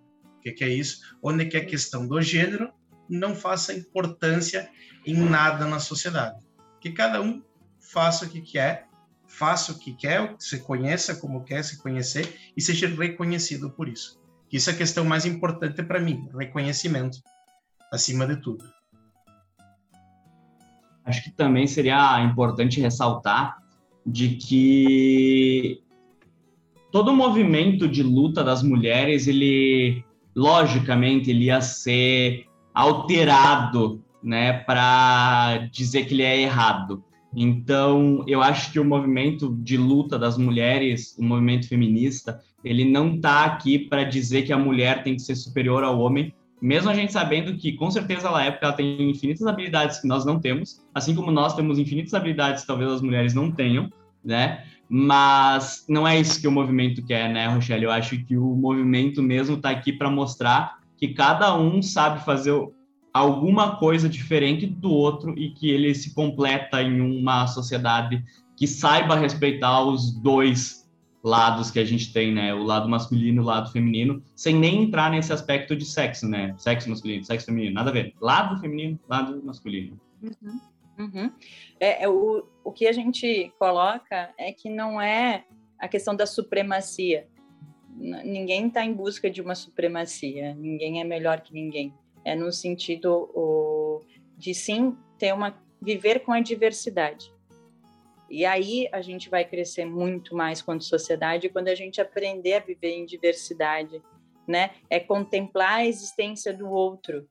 Que, 0.46 0.52
que 0.52 0.64
é 0.64 0.68
isso? 0.68 1.00
Onde 1.22 1.46
que 1.46 1.56
a 1.56 1.64
questão 1.64 2.06
do 2.06 2.20
gênero 2.22 2.72
não 3.08 3.34
faça 3.34 3.74
importância 3.74 4.68
em 5.04 5.14
nada 5.14 5.66
na 5.66 5.78
sociedade. 5.80 6.38
Que 6.80 6.92
cada 6.92 7.20
um 7.20 7.42
faça 7.80 8.26
o 8.26 8.28
que 8.28 8.40
quer 8.40 8.86
faça 9.28 9.72
o 9.72 9.78
que 9.78 9.92
quer, 9.92 10.34
se 10.38 10.60
conheça 10.60 11.16
como 11.16 11.44
quer 11.44 11.62
se 11.62 11.82
conhecer 11.82 12.52
e 12.56 12.62
seja 12.62 12.86
reconhecido 12.86 13.70
por 13.70 13.88
isso. 13.88 14.20
Isso 14.52 14.70
é 14.70 14.72
a 14.72 14.76
questão 14.76 15.04
mais 15.04 15.26
importante 15.26 15.82
para 15.82 16.00
mim, 16.00 16.28
reconhecimento, 16.38 17.18
acima 17.92 18.26
de 18.26 18.36
tudo. 18.40 18.64
Acho 21.04 21.22
que 21.22 21.30
também 21.30 21.66
seria 21.66 22.22
importante 22.22 22.80
ressaltar 22.80 23.58
de 24.04 24.36
que 24.36 25.82
todo 26.90 27.10
o 27.10 27.16
movimento 27.16 27.88
de 27.88 28.02
luta 28.02 28.42
das 28.42 28.62
mulheres, 28.62 29.26
ele 29.26 30.04
logicamente 30.36 31.30
ele 31.30 31.46
ia 31.46 31.62
ser 31.62 32.44
alterado, 32.74 34.04
né, 34.22 34.52
para 34.52 35.68
dizer 35.72 36.04
que 36.04 36.12
ele 36.12 36.22
é 36.22 36.42
errado. 36.42 37.02
Então, 37.34 38.22
eu 38.26 38.42
acho 38.42 38.70
que 38.70 38.78
o 38.78 38.84
movimento 38.84 39.56
de 39.60 39.76
luta 39.76 40.18
das 40.18 40.36
mulheres, 40.36 41.16
o 41.18 41.24
movimento 41.24 41.68
feminista, 41.68 42.40
ele 42.62 42.84
não 42.84 43.14
está 43.14 43.44
aqui 43.44 43.78
para 43.78 44.04
dizer 44.04 44.42
que 44.42 44.52
a 44.52 44.58
mulher 44.58 45.02
tem 45.02 45.14
que 45.14 45.22
ser 45.22 45.36
superior 45.36 45.84
ao 45.84 45.98
homem, 45.98 46.34
mesmo 46.60 46.90
a 46.90 46.94
gente 46.94 47.12
sabendo 47.12 47.56
que, 47.56 47.72
com 47.72 47.90
certeza, 47.90 48.30
na 48.30 48.44
época 48.44 48.66
ela 48.66 48.74
tem 48.74 49.10
infinitas 49.10 49.46
habilidades 49.46 50.00
que 50.00 50.08
nós 50.08 50.24
não 50.24 50.40
temos, 50.40 50.82
assim 50.94 51.14
como 51.14 51.30
nós 51.30 51.54
temos 51.54 51.78
infinitas 51.78 52.14
habilidades 52.14 52.62
que 52.62 52.66
talvez 52.66 52.90
as 52.90 53.02
mulheres 53.02 53.34
não 53.34 53.52
tenham, 53.52 53.90
né? 54.24 54.64
Mas 54.88 55.84
não 55.88 56.06
é 56.06 56.18
isso 56.18 56.40
que 56.40 56.46
o 56.46 56.52
movimento 56.52 57.04
quer, 57.04 57.32
né, 57.32 57.48
Rochelle? 57.48 57.84
Eu 57.84 57.90
acho 57.90 58.22
que 58.24 58.36
o 58.36 58.54
movimento 58.54 59.22
mesmo 59.22 59.56
está 59.56 59.70
aqui 59.70 59.92
para 59.92 60.10
mostrar 60.10 60.78
que 60.96 61.08
cada 61.08 61.56
um 61.56 61.82
sabe 61.82 62.24
fazer 62.24 62.52
alguma 63.12 63.76
coisa 63.76 64.08
diferente 64.08 64.66
do 64.66 64.90
outro 64.90 65.36
e 65.38 65.50
que 65.50 65.70
ele 65.70 65.94
se 65.94 66.14
completa 66.14 66.82
em 66.82 67.00
uma 67.00 67.46
sociedade 67.46 68.22
que 68.56 68.66
saiba 68.66 69.16
respeitar 69.16 69.82
os 69.82 70.12
dois 70.12 70.86
lados 71.22 71.70
que 71.70 71.78
a 71.78 71.84
gente 71.84 72.12
tem, 72.12 72.32
né? 72.32 72.54
O 72.54 72.62
lado 72.62 72.88
masculino 72.88 73.42
e 73.42 73.44
o 73.44 73.46
lado 73.46 73.72
feminino, 73.72 74.22
sem 74.34 74.54
nem 74.54 74.84
entrar 74.84 75.10
nesse 75.10 75.32
aspecto 75.32 75.74
de 75.74 75.84
sexo, 75.84 76.28
né? 76.28 76.54
Sexo 76.56 76.88
masculino, 76.88 77.24
sexo 77.24 77.46
feminino, 77.46 77.74
nada 77.74 77.90
a 77.90 77.92
ver. 77.92 78.14
Lado 78.20 78.60
feminino, 78.60 78.98
lado 79.08 79.42
masculino. 79.44 79.98
Uhum, 80.22 80.60
uhum. 80.98 81.32
É, 81.78 82.04
é, 82.04 82.08
o, 82.08 82.46
o 82.64 82.72
que 82.72 82.86
a 82.86 82.92
gente 82.92 83.52
coloca 83.58 84.32
é 84.38 84.52
que 84.52 84.68
não 84.68 85.00
é 85.00 85.44
a 85.78 85.88
questão 85.88 86.14
da 86.14 86.26
supremacia. 86.26 87.28
Ninguém 87.94 88.68
está 88.68 88.84
em 88.84 88.92
busca 88.92 89.30
de 89.30 89.40
uma 89.40 89.54
supremacia, 89.54 90.54
ninguém 90.54 91.00
é 91.00 91.04
melhor 91.04 91.40
que 91.40 91.54
ninguém 91.54 91.94
é 92.24 92.34
no 92.34 92.52
sentido 92.52 93.30
o, 93.34 94.02
de 94.36 94.52
sim 94.52 94.96
ter 95.18 95.32
uma 95.32 95.56
viver 95.80 96.20
com 96.20 96.32
a 96.32 96.40
diversidade. 96.40 97.32
E 98.28 98.44
aí 98.44 98.88
a 98.90 99.00
gente 99.00 99.30
vai 99.30 99.44
crescer 99.44 99.84
muito 99.84 100.34
mais 100.34 100.60
quanto 100.60 100.84
sociedade 100.84 101.48
quando 101.48 101.68
a 101.68 101.74
gente 101.74 102.00
aprender 102.00 102.54
a 102.54 102.60
viver 102.60 102.90
em 102.90 103.06
diversidade, 103.06 104.02
né? 104.46 104.72
É 104.90 104.98
contemplar 104.98 105.78
a 105.78 105.86
existência 105.86 106.52
do 106.52 106.68
outro, 106.68 107.28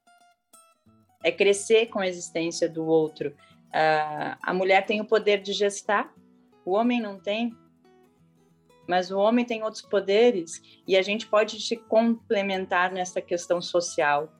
é 1.24 1.32
crescer 1.32 1.88
com 1.88 2.00
a 2.00 2.08
existência 2.08 2.70
do 2.70 2.86
outro. 2.86 3.36
Uh, 3.76 4.38
a 4.42 4.54
mulher 4.54 4.86
tem 4.86 5.02
o 5.02 5.06
poder 5.06 5.42
de 5.42 5.52
gestar, 5.52 6.14
o 6.64 6.72
homem 6.72 7.02
não 7.02 7.20
tem, 7.20 7.54
mas 8.88 9.12
o 9.12 9.18
homem 9.18 9.44
tem 9.44 9.64
outros 9.64 9.82
poderes 9.82 10.62
e 10.88 10.96
a 10.96 11.02
gente 11.02 11.28
pode 11.28 11.60
se 11.60 11.76
complementar 11.76 12.90
nessa 12.94 13.22
questão 13.22 13.62
social. 13.62 14.32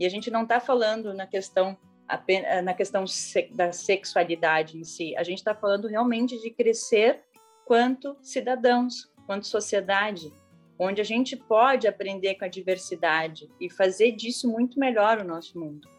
E 0.00 0.04
a 0.04 0.08
gente 0.08 0.28
não 0.28 0.42
está 0.42 0.58
falando 0.58 1.14
na 1.14 1.24
questão 1.24 1.78
apenas, 2.08 2.64
na 2.64 2.74
questão 2.74 3.04
da 3.52 3.70
sexualidade 3.70 4.76
em 4.76 4.82
si. 4.82 5.14
A 5.16 5.22
gente 5.22 5.38
está 5.38 5.54
falando 5.54 5.86
realmente 5.86 6.36
de 6.40 6.50
crescer 6.50 7.22
quanto 7.64 8.16
cidadãos, 8.22 9.08
quanto 9.24 9.46
sociedade, 9.46 10.32
onde 10.76 11.00
a 11.00 11.04
gente 11.04 11.36
pode 11.36 11.86
aprender 11.86 12.34
com 12.34 12.44
a 12.44 12.48
diversidade 12.48 13.48
e 13.60 13.70
fazer 13.70 14.12
disso 14.12 14.50
muito 14.50 14.80
melhor 14.80 15.18
o 15.18 15.24
nosso 15.24 15.56
mundo. 15.58 15.93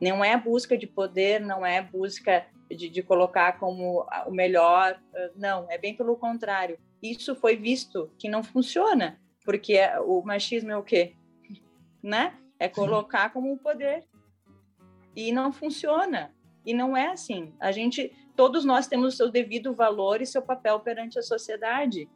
Não 0.00 0.24
é 0.24 0.36
busca 0.36 0.78
de 0.78 0.86
poder, 0.86 1.40
não 1.40 1.64
é 1.64 1.82
busca 1.82 2.46
de, 2.70 2.88
de 2.88 3.02
colocar 3.02 3.58
como 3.58 4.06
o 4.26 4.30
melhor, 4.30 5.00
não, 5.36 5.66
é 5.70 5.76
bem 5.76 5.94
pelo 5.94 6.16
contrário. 6.16 6.78
Isso 7.02 7.34
foi 7.34 7.56
visto 7.56 8.10
que 8.18 8.28
não 8.28 8.42
funciona, 8.42 9.20
porque 9.44 9.78
o 10.04 10.22
machismo 10.22 10.70
é 10.70 10.76
o 10.76 10.82
quê? 10.82 11.14
Né? 12.02 12.34
É 12.58 12.66
colocar 12.66 13.30
como 13.30 13.52
um 13.52 13.58
poder. 13.58 14.06
E 15.14 15.32
não 15.32 15.52
funciona. 15.52 16.34
E 16.64 16.72
não 16.72 16.96
é 16.96 17.08
assim. 17.08 17.52
A 17.60 17.70
gente, 17.72 18.10
todos 18.34 18.64
nós 18.64 18.86
temos 18.86 19.12
o 19.12 19.16
seu 19.18 19.30
devido 19.30 19.74
valor 19.74 20.22
e 20.22 20.26
seu 20.26 20.40
papel 20.40 20.80
perante 20.80 21.18
a 21.18 21.22
sociedade. 21.22 22.08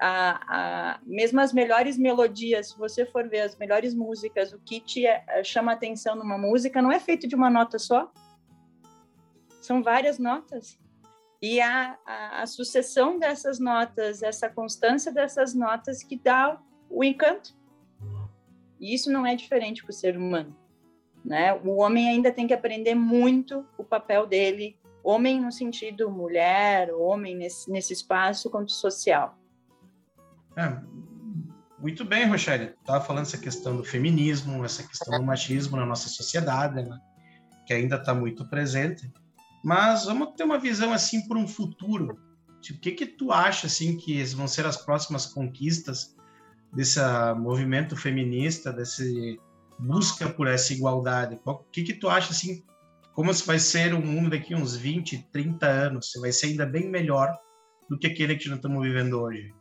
A, 0.00 0.40
a, 0.48 1.00
mesmo 1.04 1.40
as 1.40 1.52
melhores 1.52 1.98
melodias, 1.98 2.68
se 2.68 2.78
você 2.78 3.04
for 3.04 3.28
ver 3.28 3.40
as 3.40 3.56
melhores 3.56 3.94
músicas, 3.94 4.52
o 4.52 4.58
que 4.60 4.80
te 4.80 5.06
é, 5.06 5.42
chama 5.42 5.72
atenção 5.72 6.14
numa 6.14 6.38
música 6.38 6.80
não 6.80 6.92
é 6.92 7.00
feito 7.00 7.26
de 7.26 7.34
uma 7.34 7.50
nota 7.50 7.78
só. 7.78 8.12
São 9.60 9.82
várias 9.82 10.18
notas. 10.18 10.78
E 11.42 11.60
a, 11.60 11.98
a, 12.06 12.42
a 12.42 12.46
sucessão 12.46 13.18
dessas 13.18 13.58
notas, 13.58 14.22
essa 14.22 14.48
constância 14.48 15.12
dessas 15.12 15.54
notas 15.54 16.02
que 16.02 16.16
dá 16.16 16.60
o 16.90 17.04
encanto. 17.04 17.56
E 18.80 18.94
isso 18.94 19.10
não 19.10 19.26
é 19.26 19.34
diferente 19.34 19.82
para 19.82 19.90
o 19.90 19.94
ser 19.94 20.16
humano. 20.16 20.56
Né? 21.24 21.52
O 21.52 21.76
homem 21.76 22.08
ainda 22.08 22.32
tem 22.32 22.46
que 22.46 22.54
aprender 22.54 22.94
muito 22.94 23.66
o 23.76 23.84
papel 23.84 24.26
dele, 24.26 24.78
homem 25.02 25.40
no 25.40 25.52
sentido 25.52 26.10
mulher, 26.10 26.92
homem 26.94 27.36
nesse, 27.36 27.70
nesse 27.70 27.92
espaço 27.92 28.50
quanto 28.50 28.72
social. 28.72 29.36
É, 30.58 30.76
muito 31.78 32.04
bem, 32.04 32.26
Rochelle. 32.26 32.74
Estava 32.80 33.04
falando 33.04 33.26
essa 33.26 33.38
questão 33.38 33.76
do 33.76 33.84
feminismo, 33.84 34.64
essa 34.64 34.82
questão 34.82 35.20
do 35.20 35.24
machismo 35.24 35.76
na 35.76 35.86
nossa 35.86 36.08
sociedade, 36.08 36.82
né? 36.82 36.98
que 37.64 37.72
ainda 37.72 37.94
está 37.94 38.12
muito 38.12 38.44
presente. 38.48 39.08
Mas 39.62 40.06
vamos 40.06 40.34
ter 40.36 40.42
uma 40.42 40.58
visão 40.58 40.92
assim 40.92 41.28
para 41.28 41.38
um 41.38 41.46
futuro. 41.46 42.18
Tipo, 42.60 42.78
o 42.78 42.82
que 42.82 42.90
que 42.90 43.06
tu 43.06 43.30
acha 43.30 43.68
assim 43.68 43.96
que 43.96 44.20
vão 44.34 44.48
ser 44.48 44.66
as 44.66 44.76
próximas 44.76 45.26
conquistas 45.26 46.16
desse 46.74 46.98
movimento 47.36 47.96
feminista, 47.96 48.72
desse 48.72 49.38
busca 49.78 50.28
por 50.28 50.48
essa 50.48 50.72
igualdade? 50.72 51.38
O 51.44 51.54
que 51.70 51.84
que 51.84 51.94
tu 51.94 52.08
acha 52.08 52.32
assim 52.32 52.64
como 53.14 53.32
vai 53.32 53.58
ser 53.60 53.94
o 53.94 54.04
mundo 54.04 54.30
daqui 54.30 54.56
uns 54.56 54.76
20, 54.76 55.28
30 55.30 55.66
anos? 55.66 56.10
Se 56.10 56.20
vai 56.20 56.32
ser 56.32 56.46
ainda 56.46 56.66
bem 56.66 56.88
melhor 56.88 57.32
do 57.88 57.96
que 57.96 58.08
aquele 58.08 58.36
que 58.36 58.48
nós 58.48 58.58
estamos 58.58 58.82
vivendo 58.82 59.20
hoje? 59.20 59.52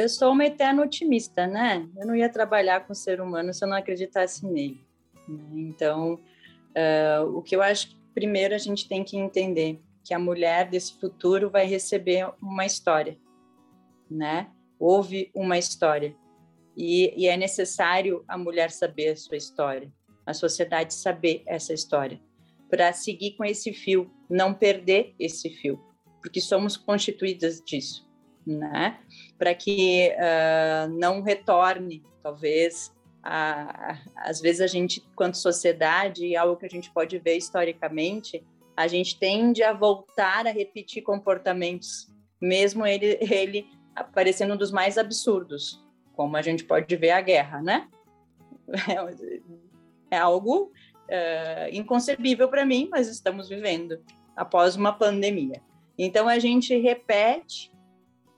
Eu 0.00 0.08
sou 0.08 0.32
uma 0.32 0.46
eterna 0.46 0.82
otimista, 0.82 1.46
né? 1.46 1.86
Eu 1.94 2.06
não 2.06 2.16
ia 2.16 2.30
trabalhar 2.30 2.86
com 2.86 2.92
o 2.94 2.96
ser 2.96 3.20
humano 3.20 3.52
se 3.52 3.62
eu 3.62 3.68
não 3.68 3.76
acreditasse 3.76 4.46
nele. 4.46 4.82
Né? 5.28 5.44
Então, 5.60 6.14
uh, 6.14 7.36
o 7.36 7.42
que 7.42 7.54
eu 7.54 7.60
acho 7.60 7.90
que 7.90 7.96
primeiro 8.14 8.54
a 8.54 8.58
gente 8.58 8.88
tem 8.88 9.04
que 9.04 9.18
entender 9.18 9.78
que 10.02 10.14
a 10.14 10.18
mulher 10.18 10.70
desse 10.70 10.98
futuro 10.98 11.50
vai 11.50 11.66
receber 11.66 12.26
uma 12.40 12.64
história, 12.64 13.18
né? 14.10 14.50
Houve 14.78 15.30
uma 15.34 15.58
história 15.58 16.16
e, 16.74 17.12
e 17.14 17.28
é 17.28 17.36
necessário 17.36 18.24
a 18.26 18.38
mulher 18.38 18.70
saber 18.70 19.10
a 19.10 19.16
sua 19.16 19.36
história, 19.36 19.92
a 20.24 20.32
sociedade 20.32 20.94
saber 20.94 21.42
essa 21.44 21.74
história 21.74 22.18
para 22.70 22.90
seguir 22.94 23.32
com 23.32 23.44
esse 23.44 23.70
fio, 23.74 24.10
não 24.30 24.54
perder 24.54 25.14
esse 25.18 25.50
fio, 25.50 25.78
porque 26.22 26.40
somos 26.40 26.74
constituídas 26.74 27.60
disso, 27.60 28.09
né? 28.46 28.98
Para 29.38 29.54
que 29.54 30.12
uh, 30.16 30.88
não 30.98 31.22
retorne, 31.22 32.02
talvez, 32.22 32.92
a, 33.22 33.92
a, 33.92 33.98
às 34.16 34.40
vezes 34.40 34.60
a 34.60 34.66
gente, 34.66 35.00
quanto 35.14 35.36
sociedade, 35.36 36.36
algo 36.36 36.56
que 36.56 36.66
a 36.66 36.70
gente 36.70 36.90
pode 36.90 37.18
ver 37.18 37.36
historicamente, 37.36 38.44
a 38.76 38.86
gente 38.88 39.18
tende 39.18 39.62
a 39.62 39.72
voltar 39.72 40.46
a 40.46 40.50
repetir 40.50 41.02
comportamentos, 41.02 42.08
mesmo 42.40 42.86
ele, 42.86 43.18
ele 43.20 43.66
aparecendo 43.94 44.56
dos 44.56 44.70
mais 44.70 44.96
absurdos, 44.96 45.84
como 46.14 46.36
a 46.36 46.42
gente 46.42 46.64
pode 46.64 46.94
ver 46.96 47.10
a 47.10 47.20
guerra, 47.20 47.60
né? 47.62 47.88
É, 48.88 50.16
é 50.16 50.18
algo 50.18 50.72
uh, 51.10 51.68
inconcebível 51.72 52.48
para 52.48 52.64
mim, 52.64 52.88
mas 52.90 53.08
estamos 53.08 53.48
vivendo 53.48 54.00
após 54.36 54.76
uma 54.76 54.92
pandemia. 54.92 55.60
Então 55.98 56.28
a 56.28 56.38
gente 56.38 56.76
repete 56.78 57.69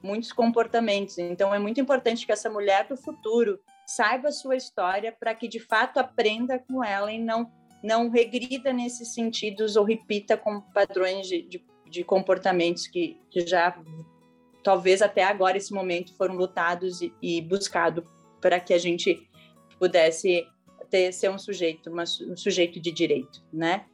muitos 0.03 0.33
comportamentos. 0.33 1.19
Então 1.19 1.55
é 1.55 1.59
muito 1.59 1.81
importante 1.81 2.27
que 2.27 2.33
essa 2.33 2.51
mulher 2.51 2.87
do 2.87 2.97
futuro 2.97 3.61
saiba 3.87 4.29
a 4.29 4.33
sua 4.33 4.57
história 4.57 5.13
para 5.13 5.35
que 5.35 5.49
de 5.49 5.61
fato 5.61 5.99
aprenda 5.99 6.59
com 6.59 6.83
ela 6.83 7.13
e 7.13 7.19
não 7.19 7.51
não 7.83 8.09
regrida 8.09 8.73
nesses 8.73 9.13
sentidos 9.13 9.75
ou 9.75 9.85
repita 9.85 10.37
com 10.37 10.61
padrões 10.61 11.27
de, 11.27 11.43
de, 11.43 11.65
de 11.91 12.05
comportamentos 12.05 12.87
que, 12.87 13.21
que, 13.29 13.45
já 13.45 13.77
talvez 14.63 15.03
até 15.03 15.25
agora 15.25 15.57
esse 15.57 15.75
momento 15.75 16.15
foram 16.15 16.37
lutados 16.37 17.03
e, 17.03 17.13
e 17.21 17.41
buscado 17.43 18.05
para 18.41 18.61
que 18.61 18.73
a 18.73 18.79
gente 18.79 19.29
pudesse 19.81 20.47
ter 20.89 21.13
ser 21.13 21.31
um 21.31 21.39
sujeito, 21.39 21.91
uma, 21.91 22.05
um 22.29 22.37
sujeito 22.37 22.79
de 22.79 22.93
direito, 22.93 23.43
né? 23.53 23.87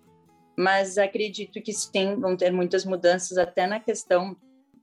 Mas 0.56 0.98
acredito 0.98 1.62
que 1.62 1.72
sim, 1.72 2.16
vão 2.16 2.36
ter 2.36 2.50
muitas 2.50 2.84
mudanças 2.84 3.38
até 3.38 3.66
na 3.66 3.80
questão 3.80 4.36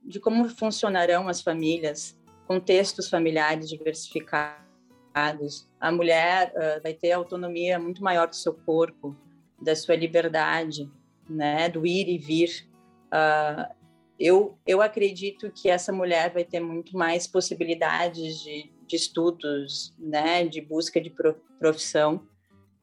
de 0.06 0.20
como 0.20 0.48
funcionarão 0.50 1.28
as 1.28 1.42
famílias, 1.42 2.18
contextos 2.48 3.10
familiares 3.10 3.70
diversificados. 3.70 5.68
A 5.80 5.92
mulher 5.92 6.54
uh, 6.56 6.82
vai 6.84 6.94
ter 6.94 7.12
autonomia 7.12 7.80
muito 7.80 8.04
maior 8.04 8.28
do 8.28 8.36
seu 8.36 8.54
corpo, 8.54 9.16
da 9.62 9.76
sua 9.76 9.96
liberdade, 9.96 10.90
né, 11.30 11.70
do 11.70 11.86
ir 11.86 12.08
e 12.08 12.18
vir. 12.18 12.68
Uh, 13.08 13.74
eu, 14.20 14.58
eu 14.66 14.82
acredito 14.82 15.52
que 15.52 15.70
essa 15.70 15.92
mulher 15.92 16.32
vai 16.32 16.44
ter 16.44 16.60
muito 16.60 16.98
mais 16.98 17.28
possibilidades 17.28 18.40
de, 18.42 18.72
de 18.86 18.96
estudos, 18.96 19.94
né, 19.98 20.46
de 20.46 20.62
busca 20.62 21.02
de 21.02 21.14
profissão, 21.60 22.26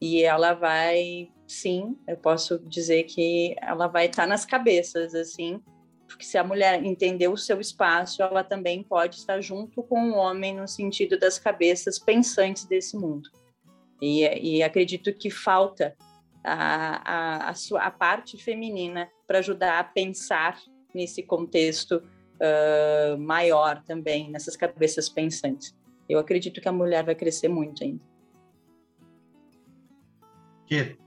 e 0.01 0.21
ela 0.21 0.53
vai, 0.53 1.29
sim, 1.47 1.97
eu 2.07 2.17
posso 2.17 2.59
dizer 2.59 3.03
que 3.03 3.55
ela 3.61 3.87
vai 3.87 4.07
estar 4.07 4.27
nas 4.27 4.43
cabeças, 4.45 5.15
assim, 5.15 5.61
porque 6.07 6.25
se 6.25 6.37
a 6.37 6.43
mulher 6.43 6.83
entender 6.83 7.27
o 7.27 7.37
seu 7.37 7.59
espaço, 7.59 8.21
ela 8.21 8.43
também 8.43 8.83
pode 8.83 9.15
estar 9.17 9.41
junto 9.41 9.81
com 9.83 10.11
o 10.11 10.15
homem 10.15 10.55
no 10.55 10.67
sentido 10.67 11.17
das 11.17 11.39
cabeças 11.39 11.97
pensantes 11.97 12.65
desse 12.65 12.95
mundo. 12.95 13.29
E, 14.01 14.57
e 14.57 14.63
acredito 14.63 15.13
que 15.13 15.29
falta 15.29 15.95
a, 16.43 17.45
a, 17.45 17.49
a, 17.49 17.53
sua, 17.53 17.81
a 17.83 17.91
parte 17.91 18.37
feminina 18.37 19.09
para 19.25 19.39
ajudar 19.39 19.79
a 19.79 19.83
pensar 19.83 20.59
nesse 20.93 21.23
contexto 21.23 21.95
uh, 21.95 23.17
maior 23.17 23.81
também, 23.83 24.29
nessas 24.29 24.55
cabeças 24.55 25.09
pensantes. 25.09 25.75
Eu 26.07 26.19
acredito 26.19 26.59
que 26.59 26.67
a 26.67 26.71
mulher 26.71 27.03
vai 27.03 27.15
crescer 27.15 27.47
muito 27.47 27.83
ainda. 27.83 28.03
Que 30.65 30.97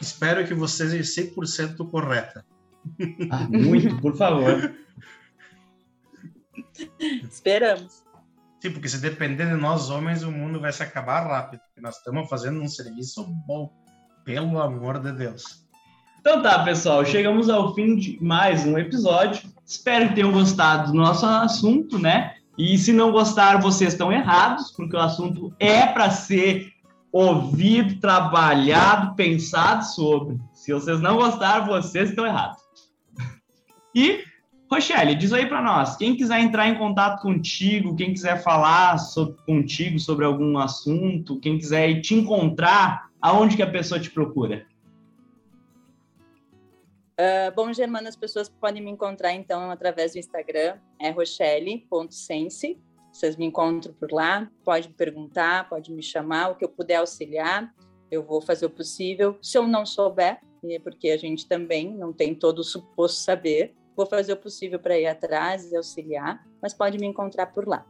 espero 0.00 0.46
que 0.46 0.54
você 0.54 0.88
seja 0.88 1.22
100% 1.22 1.90
correta. 1.90 2.46
Ah, 3.30 3.48
muito, 3.50 4.00
por 4.00 4.16
favor. 4.16 4.74
Esperamos. 7.00 8.04
Sim, 8.60 8.70
porque 8.70 8.88
se 8.88 8.98
depender 8.98 9.46
de 9.46 9.60
nós 9.60 9.90
homens, 9.90 10.22
o 10.22 10.32
mundo 10.32 10.60
vai 10.60 10.72
se 10.72 10.82
acabar 10.82 11.26
rápido. 11.26 11.60
Nós 11.80 11.98
estamos 11.98 12.28
fazendo 12.28 12.60
um 12.60 12.68
serviço 12.68 13.26
bom, 13.46 13.70
pelo 14.24 14.60
amor 14.60 14.98
de 14.98 15.12
Deus. 15.12 15.64
Então 16.20 16.42
tá, 16.42 16.64
pessoal, 16.64 17.04
chegamos 17.04 17.50
ao 17.50 17.74
fim 17.74 17.96
de 17.96 18.18
mais 18.22 18.64
um 18.64 18.78
episódio. 18.78 19.46
Espero 19.66 20.08
que 20.08 20.14
tenham 20.14 20.32
gostado 20.32 20.92
do 20.92 20.96
nosso 20.96 21.26
assunto, 21.26 21.98
né? 21.98 22.36
E 22.56 22.78
se 22.78 22.92
não 22.92 23.12
gostaram, 23.12 23.60
vocês 23.60 23.92
estão 23.92 24.10
errados, 24.10 24.70
porque 24.70 24.96
o 24.96 25.00
assunto 25.00 25.54
é 25.58 25.86
para 25.86 26.10
ser 26.10 26.72
ouvido, 27.12 28.00
trabalhado, 28.00 29.14
pensado 29.14 29.84
sobre. 29.84 30.40
Se 30.54 30.72
vocês 30.72 31.00
não 31.00 31.16
gostaram, 31.16 31.66
vocês 31.66 32.08
estão 32.08 32.24
errados. 32.24 32.63
E, 33.94 34.24
Rochelle, 34.70 35.14
diz 35.14 35.32
aí 35.32 35.46
para 35.46 35.62
nós, 35.62 35.96
quem 35.96 36.16
quiser 36.16 36.40
entrar 36.40 36.68
em 36.68 36.76
contato 36.76 37.22
contigo, 37.22 37.94
quem 37.94 38.12
quiser 38.12 38.42
falar 38.42 38.98
sobre, 38.98 39.36
contigo 39.44 40.00
sobre 40.00 40.24
algum 40.24 40.58
assunto, 40.58 41.38
quem 41.38 41.56
quiser 41.56 42.00
te 42.00 42.14
encontrar, 42.14 43.08
aonde 43.20 43.56
que 43.56 43.62
a 43.62 43.70
pessoa 43.70 44.00
te 44.00 44.10
procura? 44.10 44.66
Uh, 47.14 47.54
bom, 47.54 47.72
Germana, 47.72 48.08
as 48.08 48.16
pessoas 48.16 48.48
podem 48.48 48.82
me 48.82 48.90
encontrar 48.90 49.32
então 49.32 49.70
através 49.70 50.12
do 50.12 50.18
Instagram, 50.18 50.76
é 51.00 51.10
rochelle.sense. 51.10 52.76
Vocês 53.12 53.36
me 53.36 53.44
encontram 53.44 53.94
por 53.94 54.10
lá, 54.10 54.50
pode 54.64 54.88
me 54.88 54.94
perguntar, 54.94 55.68
pode 55.68 55.92
me 55.92 56.02
chamar, 56.02 56.48
o 56.48 56.56
que 56.56 56.64
eu 56.64 56.68
puder 56.68 56.96
auxiliar, 56.96 57.72
eu 58.10 58.24
vou 58.24 58.40
fazer 58.40 58.66
o 58.66 58.70
possível. 58.70 59.38
Se 59.40 59.56
eu 59.56 59.68
não 59.68 59.86
souber, 59.86 60.40
é 60.68 60.78
porque 60.80 61.10
a 61.10 61.16
gente 61.16 61.46
também 61.46 61.94
não 61.94 62.12
tem 62.12 62.34
todo 62.34 62.58
o 62.58 62.64
suposto 62.64 63.18
saber, 63.18 63.72
vou 63.96 64.06
fazer 64.06 64.32
o 64.32 64.36
possível 64.36 64.78
para 64.78 64.98
ir 64.98 65.06
atrás 65.06 65.70
e 65.70 65.76
auxiliar, 65.76 66.44
mas 66.60 66.74
pode 66.74 66.98
me 66.98 67.06
encontrar 67.06 67.46
por 67.46 67.66
lá. 67.66 67.86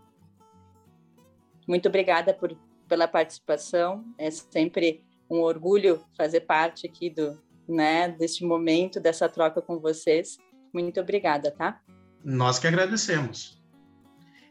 Muito 1.66 1.88
obrigada 1.88 2.34
por, 2.34 2.56
pela 2.88 3.08
participação, 3.08 4.04
é 4.18 4.30
sempre 4.30 5.04
um 5.30 5.40
orgulho 5.40 6.04
fazer 6.16 6.40
parte 6.40 6.86
aqui 6.86 7.10
do, 7.10 7.40
né, 7.66 8.08
deste 8.08 8.44
momento, 8.44 9.00
dessa 9.00 9.26
troca 9.28 9.60
com 9.62 9.78
vocês. 9.78 10.36
Muito 10.72 11.00
obrigada, 11.00 11.50
tá? 11.50 11.80
Nós 12.22 12.58
que 12.58 12.66
agradecemos. 12.66 13.62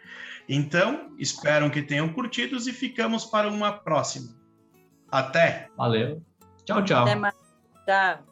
então, 0.48 1.12
espero 1.18 1.70
que 1.70 1.82
tenham 1.82 2.08
curtido 2.08 2.56
e 2.56 2.72
ficamos 2.72 3.26
para 3.26 3.48
uma 3.48 3.72
próxima. 3.72 4.34
Até! 5.10 5.68
Valeu. 5.76 6.22
Tchau, 6.64 6.82
tchau. 6.84 7.02
Até 7.02 7.14
mais. 7.16 7.34
Tá, 7.84 8.22